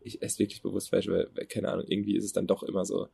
ich 0.02 0.22
esse 0.22 0.38
wirklich 0.38 0.62
bewusst 0.62 0.88
Fleisch, 0.88 1.08
weil, 1.08 1.26
keine 1.48 1.68
Ahnung, 1.68 1.84
irgendwie 1.88 2.16
ist 2.16 2.24
es 2.24 2.32
dann 2.32 2.46
doch 2.46 2.62
immer 2.62 2.84
so, 2.84 3.08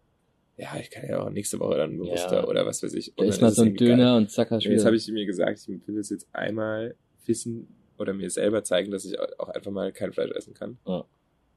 ja, 0.58 0.68
ich 0.78 0.90
kann 0.90 1.08
ja 1.08 1.22
auch 1.22 1.30
nächste 1.30 1.58
Woche 1.60 1.76
dann 1.76 1.96
bewusster 1.96 2.40
Ja. 2.42 2.46
oder 2.46 2.66
was 2.66 2.82
weiß 2.82 2.92
ich. 2.94 3.12
Da 3.16 3.24
ist 3.24 3.40
mal 3.40 3.50
so 3.50 3.62
ein 3.62 3.68
irgendwie 3.68 3.86
geil. 3.86 3.96
Döner 3.96 4.16
und 4.16 4.30
zack, 4.30 4.50
hast 4.50 4.64
du 4.64 4.68
Und 4.68 4.74
jetzt 4.74 4.84
habe 4.84 4.96
ich 4.96 5.08
mir 5.08 5.24
gesagt, 5.24 5.58
ich 5.60 5.68
will 5.88 5.96
das 5.96 6.10
jetzt 6.10 6.26
einmal 6.32 6.94
wissen 7.24 7.68
oder 7.98 8.12
mir 8.12 8.28
selber 8.30 8.62
zeigen, 8.62 8.90
dass 8.90 9.04
ich 9.06 9.18
auch 9.18 9.48
einfach 9.48 9.70
mal 9.70 9.92
kein 9.92 10.12
Fleisch 10.12 10.30
essen 10.32 10.52
kann. 10.54 10.76
Ja. 10.86 11.04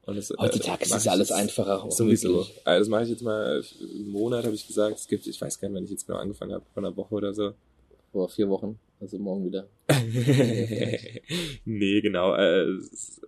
Und 0.06 0.16
das, 0.16 0.30
äh, 0.30 0.34
Heutzutage 0.38 0.84
ist 0.84 0.90
mach 0.90 0.96
es 0.98 1.04
ich 1.04 1.10
alles 1.10 1.32
einfacher. 1.32 1.82
auch 1.84 1.90
Sowieso. 1.90 2.46
Also 2.64 2.78
das 2.80 2.88
mache 2.88 3.02
ich 3.02 3.10
jetzt 3.10 3.22
mal 3.22 3.60
einen 3.80 4.08
Monat, 4.10 4.44
habe 4.44 4.54
ich 4.54 4.66
gesagt. 4.66 4.96
Es 4.96 5.08
gibt, 5.08 5.26
ich 5.26 5.38
weiß 5.40 5.60
gar 5.60 5.68
nicht, 5.68 5.76
wann 5.76 5.84
ich 5.84 5.90
jetzt 5.90 6.06
genau 6.06 6.18
angefangen 6.20 6.52
habe, 6.54 6.64
vor 6.72 6.82
einer 6.82 6.96
Woche 6.96 7.14
oder 7.16 7.34
so. 7.34 7.52
Vor 8.12 8.28
vier 8.30 8.48
Wochen, 8.48 8.78
also 9.00 9.18
morgen 9.18 9.44
wieder. 9.46 9.68
nee, 11.64 12.00
genau. 12.00 12.34
Äh, 12.34 12.78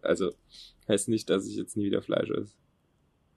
also 0.02 0.32
heißt 0.88 1.08
nicht, 1.08 1.28
dass 1.30 1.46
ich 1.46 1.56
jetzt 1.56 1.76
nie 1.76 1.84
wieder 1.84 2.02
Fleisch 2.02 2.30
esse. 2.30 2.54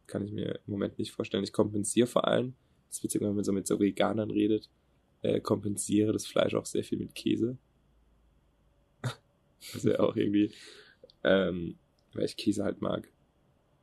Kann 0.07 0.25
ich 0.25 0.31
mir 0.31 0.59
im 0.65 0.71
Moment 0.71 0.97
nicht 0.97 1.11
vorstellen. 1.11 1.43
Ich 1.43 1.53
kompensiere 1.53 2.07
vor 2.07 2.27
allem, 2.27 2.53
das 2.87 2.97
ist 2.97 3.03
witzig, 3.03 3.21
wenn 3.21 3.35
man 3.35 3.43
so 3.43 3.51
mit 3.51 3.67
so 3.67 3.79
Veganern 3.79 4.31
redet, 4.31 4.69
äh, 5.21 5.39
kompensiere 5.39 6.13
das 6.13 6.25
Fleisch 6.25 6.55
auch 6.55 6.65
sehr 6.65 6.83
viel 6.83 6.97
mit 6.97 7.15
Käse. 7.15 7.57
Das 9.73 9.83
ja 9.83 9.99
auch 9.99 10.15
irgendwie, 10.15 10.51
ähm, 11.23 11.77
weil 12.13 12.25
ich 12.25 12.35
Käse 12.35 12.63
halt 12.63 12.81
mag. 12.81 13.07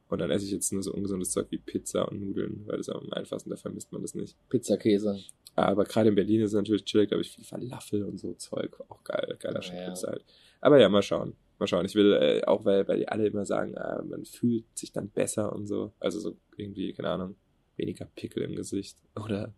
Und 0.09 0.19
dann 0.21 0.31
esse 0.31 0.45
ich 0.45 0.51
jetzt 0.51 0.73
nur 0.73 0.83
so 0.83 0.93
ungesundes 0.93 1.31
Zeug 1.31 1.47
wie 1.51 1.59
Pizza 1.59 2.09
und 2.09 2.21
Nudeln, 2.21 2.67
weil 2.67 2.79
das 2.79 2.89
am 2.89 3.13
einfachsten, 3.13 3.51
da 3.51 3.57
vermisst 3.57 3.93
man 3.93 4.03
das 4.03 4.15
nicht. 4.15 4.37
Pizzakäse. 4.49 5.21
Aber 5.63 5.85
gerade 5.85 6.09
in 6.09 6.15
Berlin 6.15 6.41
ist 6.41 6.51
es 6.51 6.55
natürlich 6.55 6.85
chillig, 6.85 7.09
glaube 7.09 7.23
ich, 7.23 7.31
viel 7.31 7.45
Falafel 7.45 8.05
und 8.05 8.19
so 8.19 8.35
Zeug. 8.35 8.77
Auch 8.89 9.03
geil, 9.05 9.37
geiler 9.41 9.61
Ja, 9.63 9.89
ja. 9.89 9.95
Halt. 9.95 10.25
Aber 10.61 10.81
ja, 10.81 10.89
mal 10.89 11.03
schauen. 11.03 11.35
Mal 11.59 11.67
schauen. 11.67 11.85
Ich 11.87 11.95
will, 11.95 12.13
äh, 12.13 12.45
auch 12.45 12.65
weil, 12.65 12.87
weil 12.87 12.99
die 12.99 13.09
alle 13.09 13.27
immer 13.27 13.45
sagen, 13.45 13.77
ah, 13.77 14.03
man 14.09 14.25
fühlt 14.25 14.65
sich 14.77 14.93
dann 14.93 15.09
besser 15.09 15.53
und 15.53 15.67
so. 15.67 15.93
Also 15.99 16.21
so 16.21 16.37
irgendwie, 16.57 16.93
keine 16.93 17.11
Ahnung, 17.11 17.37
weniger 17.77 18.05
Pickel 18.05 18.45
im 18.45 18.55
Gesicht. 18.55 18.97
Oder, 19.17 19.53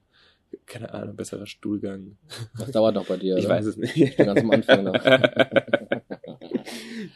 keine 0.66 0.92
Ahnung, 0.94 1.16
besserer 1.16 1.46
Stuhlgang. 1.46 2.16
Das 2.58 2.70
dauert 2.70 2.94
noch 2.94 3.06
bei 3.06 3.16
dir, 3.16 3.36
Ich 3.38 3.44
oder? 3.44 3.54
weiß 3.56 3.66
es 3.66 3.76
nicht. 3.76 3.96
Ich 3.96 4.16
bin 4.16 4.26
ganz 4.26 4.40
am 4.40 4.50
Anfang 4.50 4.84
noch. 4.84 4.94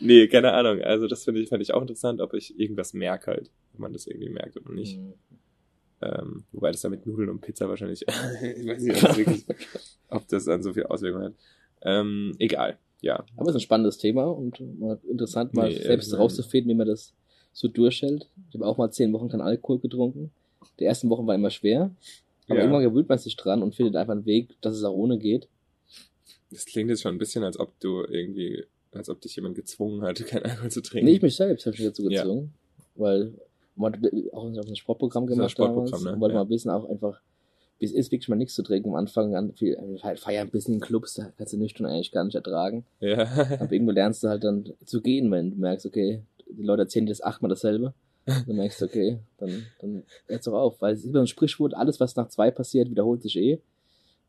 nee, 0.01 0.29
keine 0.29 0.53
Ahnung. 0.53 0.83
Also 0.83 1.07
das 1.07 1.25
finde 1.25 1.41
ich, 1.41 1.49
fand 1.49 1.63
ich 1.63 1.73
auch 1.73 1.81
interessant, 1.81 2.21
ob 2.21 2.35
ich 2.35 2.59
irgendwas 2.59 2.93
merke 2.93 3.31
halt. 3.31 3.51
Ob 3.73 3.81
man 3.81 3.93
das 3.93 4.07
irgendwie 4.07 4.29
merkt 4.29 4.57
oder 4.57 4.73
nicht. 4.73 4.99
Mhm. 4.99 5.15
Ähm, 6.05 6.45
wobei 6.53 6.71
das 6.71 6.83
dann 6.83 6.91
mit 6.91 7.07
Nudeln 7.07 7.31
und 7.31 7.41
Pizza 7.41 7.69
wahrscheinlich, 7.69 8.03
ich 8.43 8.67
weiß 8.67 8.83
nicht, 8.83 8.97
ob 8.97 9.01
das, 9.09 9.17
wirklich, 9.17 9.45
ob 10.09 10.29
das 10.29 10.45
dann 10.45 10.63
so 10.63 10.73
viel 10.75 10.85
Auswirkungen 10.85 11.25
hat. 11.27 11.35
Ähm, 11.83 12.35
egal, 12.39 12.79
ja. 13.01 13.25
Aber 13.37 13.49
es 13.49 13.55
ist 13.55 13.57
ein 13.57 13.61
spannendes 13.61 13.97
Thema 13.99 14.25
und 14.25 14.61
interessant, 15.09 15.55
mal 15.55 15.69
Nee, 15.71 15.81
selbst 15.83 16.13
ähm, 16.13 16.19
rauszufinden, 16.19 16.71
wie 16.71 16.75
man 16.75 16.87
das 16.87 17.13
so 17.53 17.69
durchhält. 17.69 18.29
Ich 18.51 18.55
habe 18.57 18.67
auch 18.67 18.77
mal 18.77 18.91
zehn 18.91 19.13
Wochen 19.13 19.29
keinen 19.29 19.41
Alkohol 19.43 19.79
getrunken. 19.79 20.31
Die 20.81 20.85
ersten 20.85 21.09
Wochen 21.11 21.27
war 21.27 21.35
immer 21.35 21.51
schwer. 21.51 21.95
Aber 22.49 22.57
Ja. 22.57 22.63
irgendwann 22.63 22.83
gewöhnt 22.83 23.09
man 23.09 23.19
sich 23.19 23.37
dran 23.37 23.63
und 23.63 23.75
findet 23.75 23.97
einfach 23.97 24.13
einen 24.13 24.27
Weg, 24.27 24.61
dass 24.61 24.77
es 24.77 24.85
auch 24.85 24.93
ohne 24.95 25.19
geht. 25.19 25.49
Das 26.51 26.67
klingt 26.67 26.91
jetzt 26.91 27.03
schon 27.03 27.15
ein 27.15 27.19
bisschen, 27.19 27.43
als 27.45 27.59
ob 27.59 27.79
du 27.81 28.03
irgendwie, 28.05 28.65
als 28.93 29.09
ob 29.09 29.21
dich 29.21 29.37
jemand 29.37 29.55
gezwungen 29.55 30.03
hat, 30.03 30.17
kein 30.27 30.43
Alkohol 30.43 30.71
zu 30.71 30.83
trinken. 30.83 31.07
Nee, 31.07 31.17
ich 31.17 31.23
mich 31.23 31.37
selbst 31.37 31.65
habe 31.67 31.77
ich 31.77 31.83
dazu 31.83 32.09
Ja. 32.11 32.23
gezwungen. 32.23 32.53
Weil 32.97 33.35
man 33.77 33.93
hat 33.93 34.01
auch 34.33 34.45
auf 34.45 34.67
ein 34.69 34.77
Sportprogramm 34.77 35.27
gemacht 35.27 35.51
Sportprogramm, 35.51 35.87
damals. 35.87 36.05
ne? 36.05 36.13
Und 36.15 36.21
wollte 36.21 36.35
Ja. 36.37 36.45
mal 36.45 36.51
wissen, 36.51 36.71
auch 36.71 36.89
einfach, 36.89 37.21
wie 37.79 37.87
es 37.87 37.93
ist, 37.93 38.13
wirklich 38.13 38.29
mal 38.29 38.37
nichts 38.37 38.55
zu 38.55 38.63
trinken. 38.63 38.91
Am 38.91 38.95
Anfang 38.97 39.35
an 39.35 39.53
viel, 39.53 39.77
halt 40.03 40.21
feiern 40.21 40.49
ein 40.49 40.51
bisschen 40.51 40.75
in 40.75 40.81
Clubs, 40.81 41.15
da 41.15 41.33
kannst 41.37 41.53
du 41.53 41.57
nüchtern 41.59 41.87
eigentlich 41.87 42.13
gar 42.13 42.25
nicht 42.25 42.35
ertragen. 42.37 42.85
ja. 43.01 43.19
Aber 43.61 43.73
irgendwo 43.73 43.93
lernst 43.93 44.23
du 44.25 44.29
halt 44.29 44.45
dann 44.45 44.73
zu 44.85 45.01
gehen, 45.01 45.31
wenn 45.31 45.51
du 45.51 45.57
merkst, 45.57 45.87
okay, 45.87 46.23
die 46.49 46.63
Leute 46.63 46.83
erzählen 46.83 47.07
dir 47.07 47.13
das 47.13 47.23
achtmal 47.23 47.49
dasselbe. 47.49 47.95
Dann 48.27 48.57
merkst 48.57 48.81
du, 48.81 48.87
okay, 48.87 49.19
dann, 49.39 49.67
dann 49.81 50.03
hört's 50.29 50.47
doch 50.47 50.55
auf. 50.55 50.81
Weil 50.81 50.95
es 50.95 51.01
ist 51.01 51.11
immer 51.11 51.21
ein 51.21 51.27
Sprichwort, 51.27 51.75
alles, 51.75 52.01
was 52.01 52.17
nach 52.17 52.29
zwei 52.29 52.51
passiert, 52.51 52.89
wiederholt 52.91 53.23
sich 53.23 53.37
eh. 53.37 53.55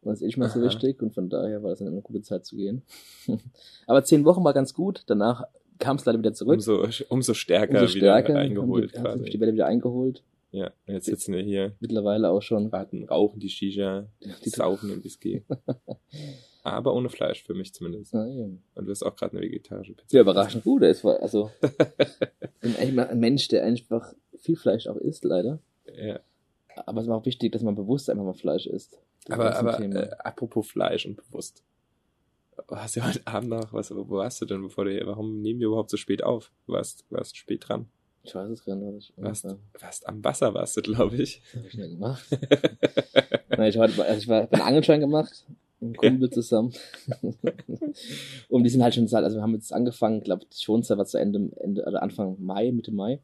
Und 0.01 0.09
das 0.11 0.17
ist 0.19 0.23
eh 0.23 0.25
nicht 0.25 0.37
mehr 0.37 0.49
so 0.49 0.61
wichtig. 0.61 1.01
Und 1.01 1.13
von 1.13 1.29
daher 1.29 1.63
war 1.63 1.69
das 1.69 1.79
dann 1.79 1.87
eine 1.89 2.01
gute 2.01 2.21
Zeit 2.21 2.45
zu 2.45 2.57
gehen. 2.57 2.81
Aber 3.87 4.03
zehn 4.03 4.25
Wochen 4.25 4.43
war 4.43 4.53
ganz 4.53 4.73
gut. 4.73 5.03
Danach 5.07 5.45
kam 5.79 5.97
es 5.97 6.05
leider 6.05 6.19
wieder 6.19 6.33
zurück. 6.33 6.55
umso, 6.55 6.85
umso 7.09 7.33
stärker, 7.33 7.81
Umso 7.81 7.87
stärker. 7.87 8.29
wieder 8.29 8.39
eingeholt 8.39 8.97
haben 8.97 9.19
sich 9.19 9.31
die 9.31 9.37
quasi. 9.37 9.39
Welle 9.41 9.53
wieder 9.53 9.65
eingeholt. 9.67 10.23
Ja, 10.51 10.71
jetzt 10.87 11.05
sitzen 11.07 11.33
wir 11.33 11.41
hier, 11.43 11.73
Mittlerweile 11.81 12.29
auch 12.29 12.41
schon. 12.41 12.71
warten, 12.71 13.03
rauchen 13.03 13.39
die 13.41 13.49
Shisha, 13.49 14.07
Die- 14.45 14.49
saufen 14.49 14.89
den 14.89 15.03
Whisky. 15.03 15.43
Aber 16.63 16.93
ohne 16.95 17.09
Fleisch, 17.09 17.43
für 17.43 17.53
mich 17.53 17.73
zumindest. 17.73 18.13
Ja, 18.13 18.25
ja. 18.25 18.45
Und 18.45 18.85
du 18.85 18.89
hast 18.89 19.03
auch 19.03 19.15
gerade 19.15 19.33
eine 19.37 19.45
vegetarische 19.45 19.93
Pizza. 19.93 20.07
Sehr 20.09 20.21
überraschend 20.21 20.63
gut. 20.63 20.81
Er 20.81 20.89
ist 20.89 21.05
also 21.05 21.51
ein, 22.61 23.19
Mensch, 23.19 23.47
der 23.49 23.63
einfach 23.65 24.13
viel 24.37 24.55
Fleisch 24.55 24.87
auch 24.87 24.95
isst, 24.95 25.23
leider. 25.25 25.59
Ja. 25.93 26.19
Aber 26.85 27.01
es 27.01 27.07
ist 27.07 27.13
auch 27.13 27.25
wichtig, 27.25 27.51
dass 27.51 27.61
man 27.61 27.75
bewusst 27.75 28.09
einfach 28.09 28.23
mal 28.25 28.33
Fleisch 28.33 28.65
isst. 28.65 28.99
Das 29.25 29.37
Aber, 29.39 29.55
aber 29.55 29.79
äh, 29.79 30.09
apropos 30.19 30.67
Fleisch 30.67 31.05
und 31.05 31.17
bewusst. 31.17 31.63
Du 32.67 32.75
hast 32.75 32.95
ja 32.95 33.05
heute 33.05 33.25
Abend 33.27 33.49
noch, 33.49 33.73
was, 33.73 33.91
wo 33.93 34.09
warst 34.09 34.41
du 34.41 34.45
denn, 34.45 34.61
bevor 34.61 34.85
du 34.85 35.05
warum 35.05 35.41
nehmen 35.41 35.59
wir 35.59 35.67
überhaupt 35.67 35.89
so 35.89 35.97
spät 35.97 36.23
auf? 36.23 36.51
Du 36.65 36.73
warst, 36.73 37.05
warst 37.09 37.35
spät 37.37 37.67
dran. 37.67 37.87
ich 38.23 38.33
weiß 38.33 38.49
es 38.49 38.63
gar 38.63 38.75
nicht. 38.75 39.13
Warst, 39.17 39.45
ich 39.45 39.81
warst 39.81 40.07
am 40.07 40.23
Wasser 40.23 40.53
warst 40.53 40.77
du, 40.77 40.81
glaube 40.81 41.17
ich. 41.17 41.41
hab 41.53 41.65
ich 41.65 41.73
nicht 41.75 41.91
gemacht. 41.91 42.25
Nein, 43.49 43.69
ich 43.69 43.77
war, 43.77 43.83
also 43.87 44.17
ich 44.17 44.27
war 44.27 44.51
einen 44.51 44.61
Angelschein 44.61 45.01
gemacht, 45.01 45.45
mit 45.79 46.01
einem 46.01 46.11
Kumpel 46.19 46.29
zusammen. 46.29 46.73
und 48.49 48.63
die 48.63 48.69
sind 48.69 48.83
halt 48.83 48.95
schon, 48.95 49.13
also 49.13 49.37
wir 49.37 49.41
haben 49.41 49.53
jetzt 49.53 49.73
angefangen, 49.73 50.21
glaube 50.21 50.45
die 50.45 50.63
Schonzeit 50.63 50.97
war 50.97 51.05
zu 51.05 51.17
Ende, 51.17 51.51
Ende, 51.57 51.83
oder 51.85 52.01
Anfang 52.01 52.37
Mai, 52.39 52.71
Mitte 52.71 52.91
Mai. 52.91 53.19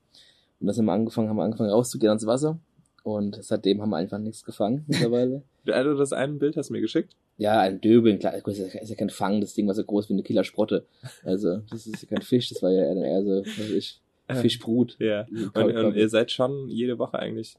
Und 0.60 0.68
dann 0.68 0.76
sind 0.76 0.86
wir 0.86 0.94
angefangen, 0.94 1.30
haben 1.30 1.38
wir 1.38 1.44
angefangen 1.44 1.72
rauszugehen 1.72 2.10
ans 2.10 2.28
Wasser. 2.28 2.60
Und 3.04 3.44
seitdem 3.44 3.82
haben 3.82 3.90
wir 3.90 3.98
einfach 3.98 4.20
nichts 4.20 4.44
gefangen 4.44 4.86
mittlerweile. 4.88 5.44
Also 5.68 5.96
das 5.96 6.12
eine 6.12 6.34
Bild 6.34 6.58
hast 6.58 6.70
du 6.70 6.74
mir 6.74 6.82
geschickt? 6.82 7.16
Ja, 7.38 7.60
ein 7.60 7.82
Döbeln, 7.82 8.18
klar, 8.18 8.34
ist 8.34 8.48
ja 8.58 8.66
ist 8.66 8.90
ja 8.90 8.96
kein 8.96 9.12
Fang, 9.12 9.42
das 9.42 9.54
Ding 9.54 9.68
war 9.68 9.76
so 9.76 9.84
groß 9.84 10.10
wie 10.10 10.14
eine 10.14 10.24
Killersprotte. 10.24 10.86
Also, 11.24 11.58
das 11.70 11.86
ist 11.86 12.02
ja 12.02 12.08
kein 12.10 12.24
Fisch, 12.24 12.50
das 12.50 12.64
war 12.64 12.72
ja 12.72 12.92
eher, 12.92 13.24
so, 13.24 13.44
was 13.46 13.70
ich, 13.70 14.02
Fischbrut. 14.42 14.98
Ja. 15.00 15.26
Die 15.26 15.46
Und, 15.54 15.76
und 15.78 15.96
ihr 15.96 16.10
seid 16.10 16.32
schon 16.32 16.68
jede 16.68 16.98
Woche 16.98 17.20
eigentlich 17.20 17.56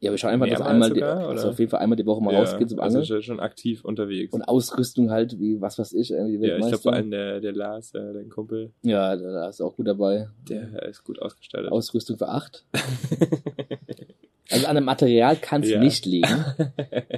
ja, 0.00 0.10
wir 0.10 0.18
schauen 0.18 0.32
einfach, 0.32 0.48
dass 0.48 0.60
einmal, 0.60 0.90
die, 0.90 0.96
sogar, 1.00 1.28
also 1.28 1.42
oder? 1.44 1.50
auf 1.52 1.58
jeden 1.58 1.70
Fall 1.70 1.80
einmal 1.80 1.96
die 1.96 2.04
Woche 2.04 2.22
mal 2.22 2.34
ja, 2.34 2.40
rausgeht 2.40 2.68
zum 2.68 2.78
also 2.80 2.98
Angeln. 2.98 3.06
schon- 3.06 3.22
schon 3.22 3.40
aktiv 3.40 3.84
unterwegs. 3.86 4.34
Und 4.34 4.42
Ausrüstung 4.42 5.10
halt, 5.10 5.38
wie, 5.40 5.62
was 5.62 5.78
weiß 5.78 5.94
ich, 5.94 6.10
irgendwie 6.10 6.46
ja, 6.46 6.56
ich 6.58 6.66
glaube 6.66 6.78
vor 6.82 6.92
allem 6.92 7.10
der, 7.10 7.40
der 7.40 7.52
Lars, 7.52 7.94
äh, 7.94 8.12
dein 8.12 8.28
Kumpel, 8.28 8.72
Ja, 8.82 9.16
da, 9.16 9.32
da 9.32 9.48
ist 9.48 9.62
auch 9.62 9.76
gut 9.76 9.86
dabei. 9.86 10.28
der 10.48 10.82
ist 10.82 11.04
gut 11.04 11.22
ausgestattet. 11.22 11.72
Ausrüstung 11.72 12.18
für 12.18 12.28
acht. 12.28 12.66
Also 14.50 14.66
an 14.66 14.74
dem 14.74 14.84
Material 14.84 15.36
kann 15.36 15.62
es 15.62 15.70
Ja. 15.70 15.80
nicht 15.80 16.04
liegen. 16.04 16.44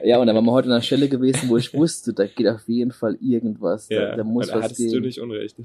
Ja, 0.04 0.18
und 0.20 0.28
dann 0.28 0.36
waren 0.36 0.44
wir 0.44 0.52
heute 0.52 0.68
an 0.68 0.74
einer 0.74 0.82
Stelle 0.82 1.08
gewesen, 1.08 1.48
wo 1.48 1.56
ich 1.56 1.74
wusste, 1.74 2.12
da 2.12 2.26
geht 2.26 2.46
auf 2.46 2.68
jeden 2.68 2.92
Fall 2.92 3.18
irgendwas. 3.20 3.88
Da, 3.88 3.94
ja, 3.94 4.16
da 4.16 4.22
muss 4.22 4.52
was 4.52 4.76
gehen. 4.76 4.92
du 4.92 5.00
nicht 5.00 5.20
unrecht. 5.20 5.56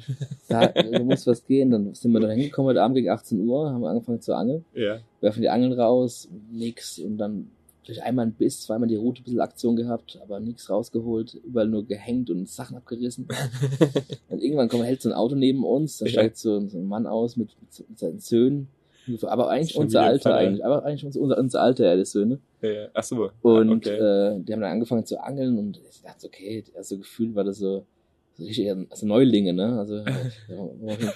Da, 0.50 0.68
da 0.68 1.03
muss 1.03 1.27
was 1.27 1.46
gehen. 1.46 1.70
Dann 1.70 1.94
sind 1.94 2.12
wir 2.12 2.20
da 2.20 2.30
hingekommen 2.30 2.70
heute 2.70 2.82
Abend 2.82 2.96
gegen 2.96 3.10
18 3.10 3.39
Uhr, 3.48 3.70
haben 3.70 3.86
angefangen 3.86 4.22
zu 4.22 4.34
angeln, 4.34 4.65
ja. 4.74 5.00
werfen 5.20 5.41
die 5.41 5.50
Angeln 5.50 5.74
raus, 5.74 6.27
nix 6.51 6.98
und 6.98 7.18
dann 7.20 7.51
vielleicht 7.84 8.01
einmal 8.03 8.25
ein 8.27 8.34
Biss, 8.34 8.62
zweimal 8.62 8.88
die 8.88 8.96
Route 8.96 9.22
ein 9.22 9.24
bisschen 9.24 9.39
Aktion 9.39 9.75
gehabt, 9.75 10.20
aber 10.24 10.39
nichts 10.39 10.70
rausgeholt, 10.70 11.36
überall 11.46 11.68
nur 11.68 11.86
gehängt 11.86 12.30
und 12.30 12.48
Sachen 12.50 12.77
abgerissen. 12.77 13.27
Und 14.30 14.41
irgendwann 14.41 14.70
kommt, 14.70 14.84
hält 14.84 15.01
so 15.01 15.10
ein 15.10 15.13
Auto 15.15 15.36
neben 15.36 15.63
uns, 15.63 15.98
da 15.98 16.08
steigt 16.08 16.38
so, 16.38 16.68
so 16.68 16.77
ein 16.77 16.88
Mann 16.88 17.06
aus 17.06 17.38
mit, 17.38 17.50
mit 17.89 18.00
seinen 18.00 18.20
Söhnen. 18.20 18.68
Aber 19.24 19.50
eigentlich 19.50 19.75
unser 19.75 20.01
Alter 20.03 20.36
eigentlich, 20.36 20.63
aber 20.65 20.84
eigentlich 20.86 21.05
unser, 21.17 21.38
unser, 21.38 21.62
Alter, 21.62 21.86
ja, 21.86 21.96
die 21.96 22.05
Söhne. 22.05 22.39
ja. 22.62 22.88
Ach 22.93 23.03
so. 23.03 23.31
Und 23.41 23.70
Ah, 23.70 23.74
okay. 23.75 23.89
äh, 23.96 24.39
die 24.43 24.53
haben 24.53 24.62
dann 24.62 24.72
angefangen 24.72 25.05
zu 25.05 25.22
angeln 25.24 25.58
und 25.58 25.79
ich 25.89 26.01
dachte, 26.03 26.27
okay, 26.27 26.63
also 26.77 26.98
gefühlt 26.98 27.36
war 27.36 27.43
das 27.43 27.58
so, 27.58 27.86
richtig, 28.39 28.72
also 28.89 29.05
Neulinge, 29.08 29.53
ne? 29.53 29.77
Also, 29.79 30.03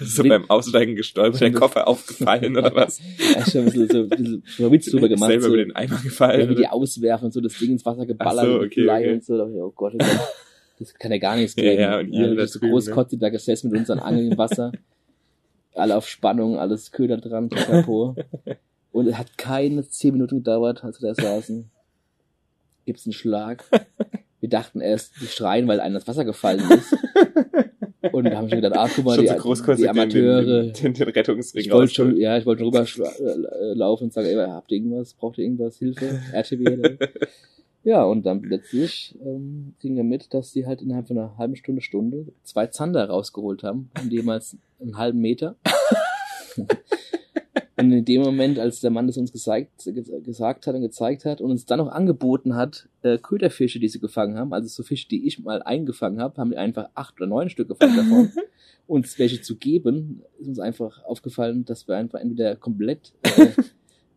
so 0.04 0.22
beim 0.24 0.48
Aussteigen 0.50 0.94
gestolpert, 0.96 1.40
der 1.40 1.52
Koffer 1.52 1.86
aufgefallen 1.88 2.56
oder 2.56 2.74
was? 2.74 3.00
Ja, 3.34 3.44
schon 3.44 3.60
ein 3.62 3.64
bisschen, 3.66 3.88
so, 3.88 3.98
ein 4.02 4.08
bisschen 4.08 4.42
so 4.58 4.72
Witz 4.72 4.90
drüber 4.90 5.08
gemacht. 5.08 5.28
Selber 5.30 5.42
so, 5.44 5.48
über 5.48 5.56
den 5.58 5.74
Eimer 5.74 5.98
gefallen. 6.02 6.40
ja, 6.40 6.48
wie 6.48 6.54
die 6.54 6.68
auswerfen 6.68 7.26
und 7.26 7.32
so 7.32 7.40
das 7.40 7.58
Ding 7.58 7.70
ins 7.72 7.84
Wasser 7.84 8.06
geballert 8.06 8.44
so, 8.46 8.60
okay, 8.60 8.82
Blei 8.82 9.00
okay. 9.00 9.12
und 9.14 9.24
so. 9.24 9.36
Da 9.38 9.48
ich, 9.48 9.54
Oh 9.56 9.72
Gott, 9.74 9.94
das 10.78 10.94
kann 10.94 11.10
ja 11.10 11.18
gar 11.18 11.36
nichts 11.36 11.54
Ja, 11.56 11.62
geben. 11.62 11.80
ja, 11.80 11.98
und 11.98 12.12
ihr 12.12 12.28
da 12.28 12.34
das 12.34 12.52
so 12.52 12.58
drüben, 12.60 12.72
großkotzig 12.72 13.18
da 13.18 13.28
gesessen 13.30 13.70
mit 13.70 13.80
unseren 13.80 13.98
Angeln 14.00 14.30
im 14.32 14.38
Wasser. 14.38 14.72
Alle 15.76 15.96
auf 15.96 16.08
Spannung, 16.08 16.58
alles 16.58 16.90
Köder 16.90 17.18
dran, 17.18 17.48
Chapeau. 17.50 18.14
Und 18.92 19.08
es 19.08 19.18
hat 19.18 19.36
keine 19.36 19.86
zehn 19.86 20.14
Minuten 20.14 20.38
gedauert, 20.38 20.82
als 20.82 21.02
wir 21.02 21.12
da 21.12 21.22
saßen. 21.22 21.70
Gibt's 22.86 23.04
einen 23.04 23.12
Schlag. 23.12 23.64
Wir 24.40 24.48
dachten 24.48 24.80
erst, 24.80 25.20
die 25.20 25.26
schreien, 25.26 25.68
weil 25.68 25.80
einer 25.80 25.96
ins 25.96 26.08
Wasser 26.08 26.24
gefallen 26.24 26.62
ist. 26.70 26.96
Und 28.12 28.24
da 28.24 28.36
haben 28.36 28.46
wir 28.46 28.50
schon 28.50 28.62
gedacht, 28.62 28.76
ah, 28.76 28.88
guck 28.94 29.04
mal, 29.04 29.18
die, 29.18 29.26
so 29.26 29.74
die 29.74 29.88
Amateure. 29.88 30.42
Den, 30.42 30.72
den, 30.72 30.94
den 30.94 31.08
Rettungsring 31.08 31.60
Ich 31.60 31.70
wollte 31.70 31.92
schon, 31.92 32.16
ja, 32.16 32.38
ich 32.38 32.46
wollte 32.46 32.64
rüber 32.64 32.82
äh, 32.82 33.74
laufen 33.74 34.04
und 34.04 34.12
sagen, 34.12 34.28
ey, 34.28 34.36
habt 34.36 34.70
ihr 34.70 34.78
irgendwas? 34.78 35.14
Braucht 35.14 35.38
ihr 35.38 35.44
irgendwas? 35.44 35.78
Hilfe? 35.78 36.20
RTW? 36.32 36.96
Ja, 37.86 38.02
und 38.02 38.26
dann 38.26 38.42
plötzlich 38.42 39.14
ähm, 39.24 39.74
kriegen 39.80 39.94
wir 39.94 40.02
mit, 40.02 40.34
dass 40.34 40.50
die 40.50 40.66
halt 40.66 40.82
innerhalb 40.82 41.06
von 41.06 41.16
einer 41.16 41.38
halben 41.38 41.54
Stunde, 41.54 41.80
Stunde 41.80 42.26
zwei 42.42 42.66
Zander 42.66 43.08
rausgeholt 43.08 43.62
haben, 43.62 43.90
und 44.02 44.12
jemals 44.12 44.56
einen 44.80 44.98
halben 44.98 45.20
Meter. 45.20 45.54
und 47.76 47.92
in 47.92 48.04
dem 48.04 48.22
Moment, 48.22 48.58
als 48.58 48.80
der 48.80 48.90
Mann 48.90 49.06
das 49.06 49.16
uns 49.18 49.30
gesagt, 49.30 49.88
gesagt 50.24 50.66
hat 50.66 50.74
und 50.74 50.80
gezeigt 50.80 51.24
hat 51.24 51.40
und 51.40 51.52
uns 51.52 51.64
dann 51.64 51.78
noch 51.78 51.92
angeboten 51.92 52.56
hat, 52.56 52.88
äh, 53.02 53.18
Köderfische, 53.18 53.78
die 53.78 53.88
sie 53.88 54.00
gefangen 54.00 54.36
haben, 54.36 54.52
also 54.52 54.66
so 54.66 54.82
Fische, 54.82 55.06
die 55.06 55.24
ich 55.24 55.38
mal 55.38 55.62
eingefangen 55.62 56.20
habe, 56.20 56.40
haben 56.40 56.50
die 56.50 56.56
einfach 56.56 56.88
acht 56.96 57.14
oder 57.20 57.28
neun 57.28 57.50
Stück 57.50 57.68
gefangen 57.68 57.96
davon 57.96 58.32
uns 58.88 59.16
welche 59.20 59.42
zu 59.42 59.54
geben, 59.54 60.22
ist 60.40 60.48
uns 60.48 60.58
einfach 60.58 61.04
aufgefallen, 61.04 61.64
dass 61.64 61.86
wir 61.86 61.96
einfach 61.96 62.18
entweder 62.18 62.56
komplett 62.56 63.12
äh, 63.22 63.46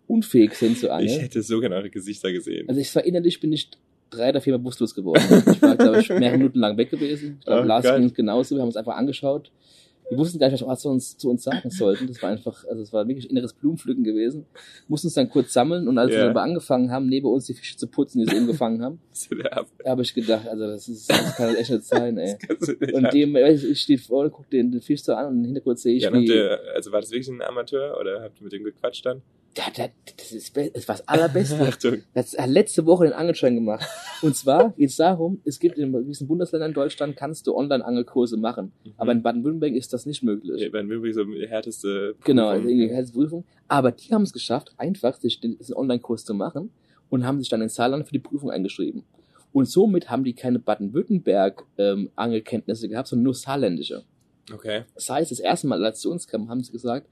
unfähig 0.09 0.53
sind 0.55 0.77
zu 0.77 0.87
Ich 0.87 0.91
angeln. 0.91 1.19
hätte 1.19 1.41
so 1.43 1.59
gerne 1.59 1.75
eure 1.75 1.89
Gesichter 1.89 2.31
gesehen. 2.31 2.67
Also 2.67 2.81
ich 2.81 2.93
war 2.95 3.05
innerlich 3.05 3.39
bin 3.39 3.53
ich 3.53 3.69
drei 4.09 4.29
oder 4.29 4.41
viermal 4.41 4.59
bewusstlos 4.59 4.95
geworden. 4.95 5.21
Ich 5.51 5.61
war, 5.61 5.77
glaube 5.77 5.99
ich, 6.01 6.09
mehrere 6.09 6.37
Minuten 6.37 6.59
lang 6.59 6.77
weg 6.77 6.89
gewesen. 6.89 7.37
Ich 7.39 7.45
glaube, 7.45 7.61
Oh 7.61 7.65
Lars 7.65 7.85
ging 7.85 8.11
genauso. 8.13 8.55
Wir 8.55 8.61
haben 8.61 8.69
uns 8.69 8.75
einfach 8.77 8.95
angeschaut. 8.97 9.51
Wir 10.09 10.17
wussten 10.17 10.39
gar 10.39 10.49
nicht, 10.49 10.65
was 10.65 10.83
wir 10.83 10.89
uns 10.89 11.15
zu 11.19 11.29
uns 11.29 11.43
sagen 11.43 11.69
sollten. 11.69 12.07
Das 12.07 12.19
war 12.23 12.31
einfach, 12.31 12.65
also 12.65 12.81
es 12.81 12.91
war 12.91 13.07
wirklich 13.07 13.29
inneres 13.29 13.53
Blumenpflücken 13.53 14.03
gewesen. 14.03 14.47
Mussten 14.87 15.05
uns 15.05 15.13
dann 15.13 15.29
kurz 15.29 15.53
sammeln 15.53 15.87
und 15.87 15.99
als 15.99 16.11
Ja. 16.11 16.33
wir 16.33 16.41
angefangen 16.41 16.89
haben, 16.89 17.05
neben 17.07 17.27
uns 17.27 17.45
die 17.45 17.53
Fische 17.53 17.77
zu 17.77 17.85
putzen, 17.85 18.17
die 18.17 18.25
sie 18.31 18.35
eben 18.37 18.47
gefangen 18.47 18.81
haben, 18.81 18.99
habe 19.85 20.01
ich 20.01 20.11
gedacht, 20.15 20.47
also 20.47 20.65
das, 20.65 20.87
ist, 20.87 21.07
das 21.11 21.35
kann 21.35 21.55
echt 21.55 21.69
nicht 21.69 21.83
sein, 21.83 22.17
ey. 22.17 22.35
du 22.47 22.55
nicht 22.79 22.93
Und 22.95 23.13
dem, 23.13 23.35
ich 23.35 23.79
stehe 23.81 23.99
vorne, 23.99 24.31
guck 24.31 24.49
den, 24.49 24.71
den 24.71 24.81
Fisch 24.81 25.03
so 25.03 25.13
an 25.13 25.27
und 25.27 25.37
im 25.41 25.45
Hintergrund 25.45 25.77
sehe 25.77 25.95
ich, 25.97 26.01
ja, 26.01 26.11
wie, 26.11 26.25
ihr, 26.25 26.59
also 26.73 26.91
war 26.91 27.01
das 27.01 27.11
wirklich 27.11 27.27
ein 27.29 27.43
Amateur 27.43 27.95
oder 27.99 28.23
habt 28.23 28.39
ihr 28.39 28.43
mit 28.45 28.53
dem 28.53 28.63
gequatscht 28.63 29.05
dann? 29.05 29.21
Das 29.55 30.31
ist 30.31 30.55
das 30.55 30.87
war 30.87 30.95
das 30.95 31.07
Allerbeste. 31.07 31.59
Achtung. 31.67 32.03
Das 32.13 32.37
hat 32.37 32.49
letzte 32.49 32.85
Woche 32.85 33.05
den 33.05 33.13
Angelschein 33.13 33.55
gemacht. 33.55 33.85
Und 34.21 34.35
zwar 34.35 34.69
geht 34.71 34.89
es 34.89 34.95
darum, 34.95 35.41
es 35.43 35.59
gibt 35.59 35.77
in 35.77 35.91
gewissen 35.91 36.27
Bundesländern 36.27 36.69
in 36.71 36.75
Deutschland, 36.75 37.15
kannst 37.17 37.47
du 37.47 37.55
Online-Angelkurse 37.55 38.37
machen. 38.37 38.71
Aber 38.97 39.11
in 39.11 39.21
Baden-Württemberg 39.23 39.73
ist 39.73 39.91
das 39.91 40.05
nicht 40.05 40.23
möglich. 40.23 40.61
Ja, 40.61 40.71
wirklich 40.71 41.15
so 41.15 41.23
die 41.25 41.47
härteste 41.47 42.15
Genau, 42.23 42.51
Prüfung. 42.51 42.57
also 42.57 42.69
irgendwie 42.69 42.95
heißt 42.95 43.13
Prüfung. 43.13 43.43
Aber 43.67 43.91
die 43.91 44.13
haben 44.13 44.21
es 44.23 44.31
geschafft, 44.33 44.73
einfach 44.77 45.19
sich 45.19 45.39
den 45.41 45.57
diesen 45.57 45.75
Online-Kurs 45.75 46.23
zu 46.25 46.33
machen 46.33 46.71
und 47.09 47.25
haben 47.25 47.39
sich 47.39 47.49
dann 47.49 47.61
in 47.61 47.69
Saarland 47.69 48.05
für 48.05 48.13
die 48.13 48.19
Prüfung 48.19 48.51
eingeschrieben. 48.51 49.03
Und 49.51 49.67
somit 49.67 50.11
haben 50.11 50.23
die 50.23 50.33
keine 50.33 50.59
Baden-Württemberg-Angelkenntnisse 50.59 52.87
gehabt, 52.89 53.07
sondern 53.07 53.23
nur 53.23 53.33
saarländische. 53.33 54.03
Okay. 54.53 54.83
Das 54.95 55.09
heißt, 55.09 55.31
das 55.31 55.39
erste 55.39 55.67
Mal, 55.67 55.83
als 55.83 56.01
sie 56.01 56.09
uns 56.09 56.27
kamen, 56.27 56.49
haben 56.49 56.63
sie 56.63 56.71
gesagt, 56.71 57.07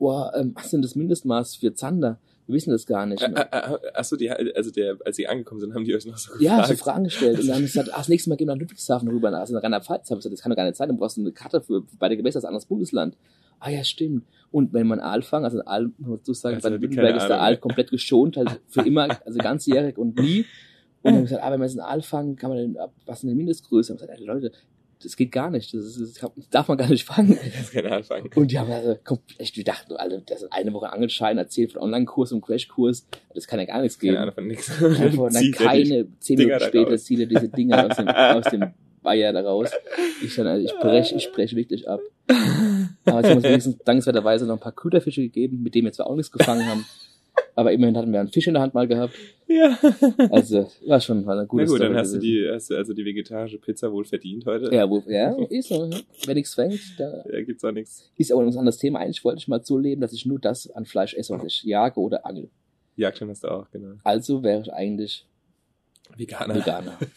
boah, 0.00 0.32
ähm, 0.34 0.52
was 0.56 0.70
denn 0.70 0.82
das 0.82 0.96
Mindestmaß 0.96 1.54
für 1.56 1.72
Zander? 1.74 2.18
Wir 2.48 2.56
wissen 2.56 2.70
das 2.72 2.84
gar 2.86 3.06
nicht. 3.06 3.22
Ä- 3.22 3.32
ä- 3.32 3.48
ä- 3.52 3.94
Achso, 3.94 4.16
die, 4.16 4.28
also 4.28 4.72
der, 4.72 4.96
als 5.04 5.14
sie 5.14 5.28
angekommen 5.28 5.60
sind, 5.60 5.72
haben 5.72 5.84
die 5.84 5.94
euch 5.94 6.04
noch 6.06 6.16
so 6.18 6.32
Ja, 6.40 6.56
gefragt. 6.56 6.68
so 6.68 6.74
Fragen 6.84 7.04
gestellt. 7.04 7.38
Und 7.38 7.46
dann 7.46 7.54
haben 7.56 7.62
sie 7.66 7.72
gesagt, 7.72 7.94
ah, 7.94 7.98
das 7.98 8.08
nächste 8.08 8.28
Mal 8.28 8.34
gehen 8.34 8.48
wir 8.48 8.54
nach 8.56 8.60
Ludwigshafen 8.60 9.08
rüber, 9.08 9.32
also 9.32 9.54
nach 9.54 9.62
Rheinland-Pfalz. 9.62 10.10
Hab 10.10 10.16
ich 10.18 10.22
gesagt, 10.24 10.32
das 10.32 10.40
kann 10.42 10.50
doch 10.50 10.56
gar 10.56 10.64
nicht 10.64 10.74
sein, 10.76 10.88
du 10.88 10.96
brauchst 10.96 11.16
eine 11.16 11.30
Karte 11.30 11.60
für 11.60 11.84
beide 12.00 12.16
Gewässer, 12.16 12.38
das 12.38 12.42
ist 12.42 12.44
ein 12.46 12.48
anderes 12.48 12.66
Bundesland. 12.66 13.16
Ah 13.60 13.70
ja, 13.70 13.84
stimmt. 13.84 14.24
Und 14.50 14.72
wenn 14.72 14.88
man 14.88 14.98
Aal 14.98 15.22
fangen, 15.22 15.44
also 15.44 15.60
Aal, 15.64 15.90
muss 15.98 16.18
man 16.26 16.34
sagen, 16.34 16.56
Also, 16.56 16.68
bei 16.70 16.70
keine 16.70 16.82
Württemberg 16.82 17.16
ist 17.16 17.28
der. 17.28 17.40
Aal 17.40 17.56
komplett 17.58 17.90
geschont, 17.90 18.36
halt 18.36 18.58
für 18.66 18.80
immer, 18.80 19.06
also 19.24 19.38
ganzjährig 19.38 19.96
und 19.96 20.18
nie. 20.18 20.40
Und 21.02 21.12
dann 21.12 21.14
haben 21.16 21.22
gesagt, 21.24 21.42
ah, 21.44 21.52
wenn 21.52 21.60
wir 21.60 21.66
jetzt 21.66 21.78
einen 21.78 21.88
Aal 21.88 22.02
fangen, 22.02 22.36
kann 22.36 22.50
man 22.50 22.58
denn, 22.58 22.76
ab- 22.78 22.92
was 23.06 23.18
ist 23.18 23.22
denn 23.22 23.30
die 23.30 23.36
Mindestgröße? 23.36 23.92
Und 23.92 24.00
wir 24.00 24.08
haben 24.08 24.16
gesagt, 24.18 24.26
Leute, 24.42 24.52
das 25.02 25.16
geht 25.16 25.32
gar 25.32 25.50
nicht, 25.50 25.72
das, 25.72 25.96
ist, 25.96 26.22
das 26.22 26.30
darf 26.50 26.68
man 26.68 26.76
gar 26.76 26.88
nicht 26.88 27.04
fangen. 27.04 27.38
Das 27.58 27.70
kann 27.72 27.86
anfangen. 27.86 28.30
Und 28.34 28.50
die 28.50 28.58
haben 28.58 28.70
also 28.70 28.96
komplett, 29.02 29.56
wir 29.56 29.64
dachten, 29.64 29.96
alle, 29.96 30.22
das 30.26 30.42
ist 30.42 30.52
eine 30.52 30.72
Woche 30.72 30.92
Angelschein, 30.92 31.38
erzählt 31.38 31.72
von 31.72 31.82
Online-Kurs 31.82 32.32
und 32.32 32.42
Crashkurs, 32.42 33.06
das 33.34 33.46
kann 33.46 33.58
ja 33.58 33.66
gar 33.66 33.80
nichts 33.80 33.98
geben. 33.98 34.14
Keine 34.14 34.22
Ahnung 34.22 34.34
von 34.34 34.46
nix. 34.46 34.82
Einfach, 34.82 35.30
dann 35.32 35.52
keine 35.52 36.06
zehn 36.20 36.38
Minuten 36.38 36.60
später 36.60 36.90
er 36.92 37.26
diese 37.26 37.48
Dinger 37.48 37.86
aus 37.86 37.96
dem, 37.96 38.08
aus 38.08 38.44
dem 38.44 38.72
Bayer 39.02 39.32
da 39.32 39.40
raus. 39.40 39.70
Ich 40.22 40.34
dann, 40.34 40.46
also 40.46 40.64
ich 40.64 40.78
brech, 40.78 41.12
ich 41.14 41.32
brech 41.32 41.56
wirklich 41.56 41.88
ab. 41.88 42.00
Aber 43.04 43.16
jetzt 43.16 43.30
haben 43.30 43.36
uns 43.36 43.44
wenigstens 43.44 43.78
dankenswerterweise 43.78 44.46
noch 44.46 44.54
ein 44.54 44.60
paar 44.60 44.72
Köderfische 44.72 45.22
gegeben, 45.22 45.62
mit 45.62 45.74
denen 45.74 45.86
wir 45.86 45.92
zwar 45.92 46.06
auch 46.06 46.16
nichts 46.16 46.30
gefangen 46.30 46.66
haben. 46.66 46.84
Aber 47.54 47.72
immerhin 47.72 47.96
hatten 47.96 48.12
wir 48.12 48.20
einen 48.20 48.28
Fisch 48.28 48.46
in 48.46 48.54
der 48.54 48.62
Hand 48.62 48.74
mal 48.74 48.86
gehabt. 48.86 49.14
Ja. 49.46 49.76
Also, 50.30 50.68
war 50.86 51.00
schon 51.00 51.26
war 51.26 51.36
eine 51.36 51.46
gute 51.46 51.64
Na 51.64 51.70
gut, 51.70 51.80
dann 51.80 51.88
Story 51.88 51.98
hast 51.98 52.14
du 52.14 52.18
die, 52.18 52.48
hast 52.50 52.70
du 52.70 52.76
also 52.76 52.94
die 52.94 53.04
vegetarische 53.04 53.58
Pizza 53.58 53.92
wohl 53.92 54.04
verdient 54.04 54.46
heute. 54.46 54.72
Ja, 54.74 54.88
wo, 54.88 55.02
ja, 55.06 55.36
ist 55.48 55.68
so. 55.68 55.86
ja. 55.86 55.98
Wer 56.24 56.34
nichts 56.34 56.54
fängt, 56.54 56.80
da 56.98 57.24
Da 57.28 57.42
gibt's 57.42 57.64
auch 57.64 57.72
nichts. 57.72 58.10
ist 58.16 58.32
aber 58.32 58.42
ein 58.42 58.56
anderes 58.56 58.78
Thema. 58.78 59.00
Eigentlich 59.00 59.24
wollte 59.24 59.38
ich 59.38 59.48
mal 59.48 59.62
so 59.64 59.76
leben, 59.76 60.00
dass 60.00 60.12
ich 60.12 60.24
nur 60.24 60.38
das 60.38 60.70
an 60.70 60.84
Fleisch 60.84 61.14
esse, 61.14 61.34
was 61.34 61.44
ich 61.44 61.64
jage 61.64 61.98
oder 62.00 62.24
angel. 62.24 62.48
Jagdschein 62.96 63.28
hast 63.30 63.44
du 63.44 63.48
auch, 63.48 63.70
genau. 63.70 63.94
Also 64.04 64.42
wäre 64.42 64.60
ich 64.62 64.72
eigentlich 64.72 65.26
Veganer. 66.16 66.54
Veganer. 66.54 66.98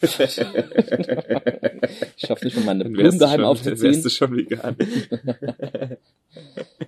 ich 2.16 2.26
schaffe 2.26 2.44
nicht, 2.44 2.56
mal 2.56 2.64
meine 2.64 2.84
Blumen 2.84 3.18
daheim 3.18 3.32
schon, 3.32 3.40
dann 3.40 3.44
aufzuziehen. 3.44 3.82
wärst 3.82 4.04
du 4.04 4.10
schon 4.10 4.36
vegan. 4.36 4.76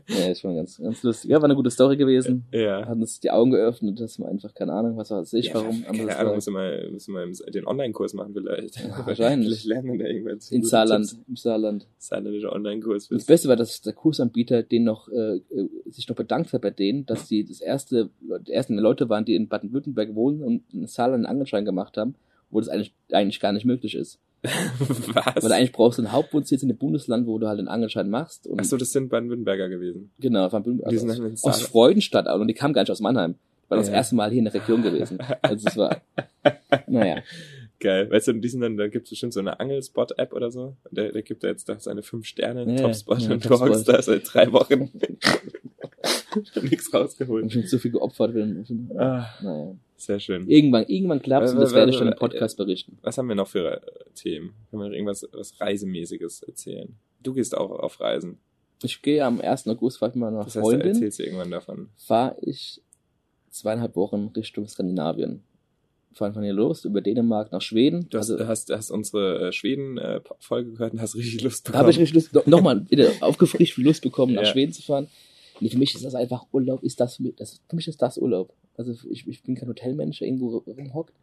Ja, 0.09 0.31
ist 0.31 0.41
schon 0.41 0.57
ganz, 0.57 0.79
ganz 0.79 1.03
lustig. 1.03 1.31
Ja, 1.31 1.39
war 1.39 1.45
eine 1.45 1.57
gute 1.57 1.71
Story 1.71 1.97
gewesen. 1.97 2.45
ja. 2.53 2.87
Hat 2.87 2.97
uns 2.97 3.19
die 3.21 3.31
Augen 3.31 3.51
geöffnet, 3.51 4.01
dass 4.01 4.19
man 4.19 4.29
einfach, 4.31 4.55
keine 4.55 4.73
Ahnung, 4.73 4.97
was 4.97 5.11
weiß 5.11 5.33
ich, 5.35 5.47
ja, 5.47 5.55
warum. 5.55 5.83
Keine 5.85 6.17
Ahnung, 6.17 6.37
müssen 6.37 6.55
wir 6.55 6.91
müssen 6.91 7.15
wir 7.15 7.51
den 7.53 7.67
Online-Kurs 7.67 8.15
machen 8.15 8.33
vielleicht. 8.33 8.77
Ja, 8.77 9.05
wahrscheinlich. 9.05 9.49
vielleicht 9.49 9.67
lernen 9.67 9.93
wir 9.93 9.99
da 9.99 10.05
irgendwas. 10.07 10.51
in 10.51 10.63
Saarland, 10.63 11.09
Tipps. 11.09 11.29
im 11.29 11.37
Saarland. 11.37 11.87
Saarländischer 11.99 12.53
Online-Kurs. 12.53 13.09
Das 13.09 13.25
Beste 13.25 13.49
war, 13.49 13.57
dass 13.57 13.81
der 13.83 13.95
Kursanbieter 13.95 14.63
den 14.63 14.85
noch, 14.85 15.09
äh, 15.09 15.37
äh, 15.37 15.69
sich 15.87 16.09
noch 16.09 16.17
bedankt 16.17 16.53
hat 16.53 16.63
bei 16.63 16.71
denen, 16.71 17.07
dass 17.07 17.27
die 17.27 17.45
das 17.45 17.61
erste, 17.61 18.11
die 18.47 18.53
ersten 18.53 18.79
Leute 18.79 19.09
waren, 19.09 19.25
die 19.25 19.35
in 19.35 19.49
Baden-Württemberg 19.49 20.15
wohnen 20.15 20.43
und 20.43 20.63
in 20.73 20.87
Saarland 20.87 21.25
einen 21.25 21.27
Angelschein 21.27 21.65
gemacht 21.65 21.96
haben, 21.97 22.15
wo 22.51 22.61
das 22.61 22.69
eigentlich, 22.69 22.93
eigentlich 23.13 23.41
gar 23.41 23.53
nicht 23.53 23.65
möglich 23.65 23.95
ist. 23.95 24.19
Was? 24.43 25.43
Weil 25.43 25.53
eigentlich 25.53 25.73
brauchst 25.73 25.99
du 25.99 26.03
einen 26.03 26.13
Hauptwohnsitz 26.13 26.63
in 26.63 26.69
dem 26.69 26.77
Bundesland, 26.79 27.27
wo 27.27 27.39
du 27.39 27.49
halt 27.49 27.59
den 27.59 27.69
Angelschein 27.69 28.09
machst. 28.11 28.47
Und 28.47 28.61
Achso, 28.61 28.77
das 28.77 28.93
sind 28.93 29.09
Baden-Württemberger 29.09 29.69
gewesen. 29.69 30.11
Genau, 30.21 30.49
von 30.49 30.63
Die 30.63 30.85
also 30.85 31.07
aus, 31.09 31.19
in 31.19 31.37
aus. 31.43 31.63
Freudenstadt 31.63 32.29
auch 32.29 32.39
und 32.41 32.47
die 32.49 32.55
kamen 32.55 32.73
gar 32.75 32.83
nicht 32.83 32.91
aus 32.91 33.01
Mannheim. 33.01 33.35
War 33.69 33.79
das 33.79 33.89
Ja. 33.89 33.95
erste 33.95 34.15
Mal 34.15 34.31
hier 34.31 34.39
in 34.39 34.45
der 34.45 34.55
Region 34.55 34.83
gewesen. 34.83 35.19
Also 35.43 35.67
es 35.69 35.77
war, 35.77 36.01
naja. 36.87 37.23
Geil. 37.81 38.09
Weißt 38.11 38.29
du, 38.29 38.33
die 38.35 38.49
sind 38.49 38.61
dann, 38.61 38.77
da 38.77 38.87
gibt 38.89 39.05
es 39.07 39.11
bestimmt 39.11 39.33
so 39.35 39.41
eine 39.41 39.59
Angelspot-App 39.59 40.33
oder 40.33 40.51
so. 40.53 40.77
Und 40.85 40.97
Der, 40.97 41.11
der 41.13 41.23
gibt 41.23 41.43
da 41.43 41.49
jetzt 41.49 41.69
da 41.69 41.79
seine 41.81 42.03
fünf 42.03 42.27
Sterne 42.27 42.65
Ja, 42.73 42.83
Topspot 42.83 43.19
ja, 43.21 43.33
und 43.33 43.45
du 43.45 43.51
hockst 43.51 43.89
da 43.89 44.01
seit 44.01 44.23
drei 44.33 44.51
Wochen. 44.53 44.91
Nichts 46.63 46.89
Und 46.89 46.95
rausgeholt. 47.01 47.53
schon 47.53 47.67
zu 47.67 47.79
viel 47.79 47.91
geopfert. 47.91 48.35
Wenn, 48.35 48.89
Ah, 48.97 49.27
naja. 49.43 49.75
Sehr 49.97 50.21
schön. 50.21 50.49
Irgendwann, 50.49 50.85
irgendwann 50.87 51.21
klappt's 51.23 51.53
und 51.53 51.61
das 51.61 51.73
Äh, 51.73 51.77
werde 51.77 51.91
ich 51.91 51.99
dann 51.99 52.09
im 52.09 52.13
äh, 52.15 52.17
Podcast 52.17 52.57
berichten. 52.57 52.99
Was 53.03 53.17
haben 53.19 53.29
wir 53.29 53.35
noch 53.35 53.49
für 53.49 53.77
äh, 53.77 53.81
Themen? 54.15 54.53
Können 54.71 54.83
wir 54.83 54.89
noch 54.89 54.95
irgendwas 54.95 55.27
was 55.33 55.61
Reisemäßiges 55.61 56.43
erzählen? 56.43 56.95
Du 57.23 57.33
gehst 57.35 57.57
auch 57.57 57.71
auf 57.71 58.01
Reisen. 58.01 58.39
Ich 58.83 59.01
gehe 59.03 59.25
am 59.25 59.41
1. 59.41 59.67
August, 59.69 59.99
fahr 59.99 60.11
ich 60.11 60.15
mal 60.17 60.31
nach 60.31 60.45
Das 60.45 60.57
heißt, 60.57 60.65
du 60.65 60.71
Freundin, 60.71 60.89
erzählst 60.89 61.19
dir 61.19 61.25
irgendwann 61.25 61.51
davon. 61.51 61.89
fahre 61.97 62.37
ich 62.43 62.83
zweieinhalb 63.51 63.97
Wochen 63.97 64.31
Richtung 64.37 64.69
Skandinavien. 64.69 65.43
Fahren 66.13 66.33
von 66.35 66.43
hier 66.43 66.53
los, 66.55 66.85
über 66.87 67.01
Dänemark 67.03 67.53
nach 67.53 67.61
Schweden. 67.61 68.07
Du 68.09 68.19
hast, 68.19 68.31
also, 68.31 68.47
hast, 68.47 68.71
hast 68.71 68.91
unsere 68.91 69.49
äh, 69.49 69.53
Schweden-Folge 69.53 70.73
gehört 70.73 70.93
und 70.95 71.01
hast 71.01 71.15
richtig 71.15 71.43
Lust 71.43 71.67
da 71.67 71.73
bekommen. 71.73 71.81
habe 71.83 71.91
ich 71.91 71.99
richtig 71.99 72.15
Lust, 72.15 72.33
no- 72.35 72.43
nochmal 72.47 72.85
wieder 72.91 73.11
aufgefrischt 73.21 73.77
Lust 73.79 74.03
bekommen, 74.03 74.35
nach 74.35 74.43
Ja. 74.45 74.49
Schweden 74.53 74.73
zu 74.73 74.83
fahren. 74.83 75.09
Nee, 75.61 75.69
für 75.71 75.79
mich 75.79 75.95
ist 75.95 76.05
das 76.05 76.15
einfach 76.15 76.47
Urlaub, 76.53 76.83
ist 76.83 77.01
das, 77.01 77.17
für 77.17 77.23
mich- 77.23 77.37
das 77.37 77.61
für 77.69 77.77
mich 77.77 77.89
ist 77.89 78.01
das 78.03 78.19
Urlaub. 78.19 78.53
Also 78.77 78.93
ich, 79.11 79.27
ich 79.27 79.43
bin 79.43 79.55
kein 79.55 79.69
Hotelmensch, 79.69 80.19
der 80.19 80.29
irgendwo 80.29 80.59
rumhockt. 80.59 81.15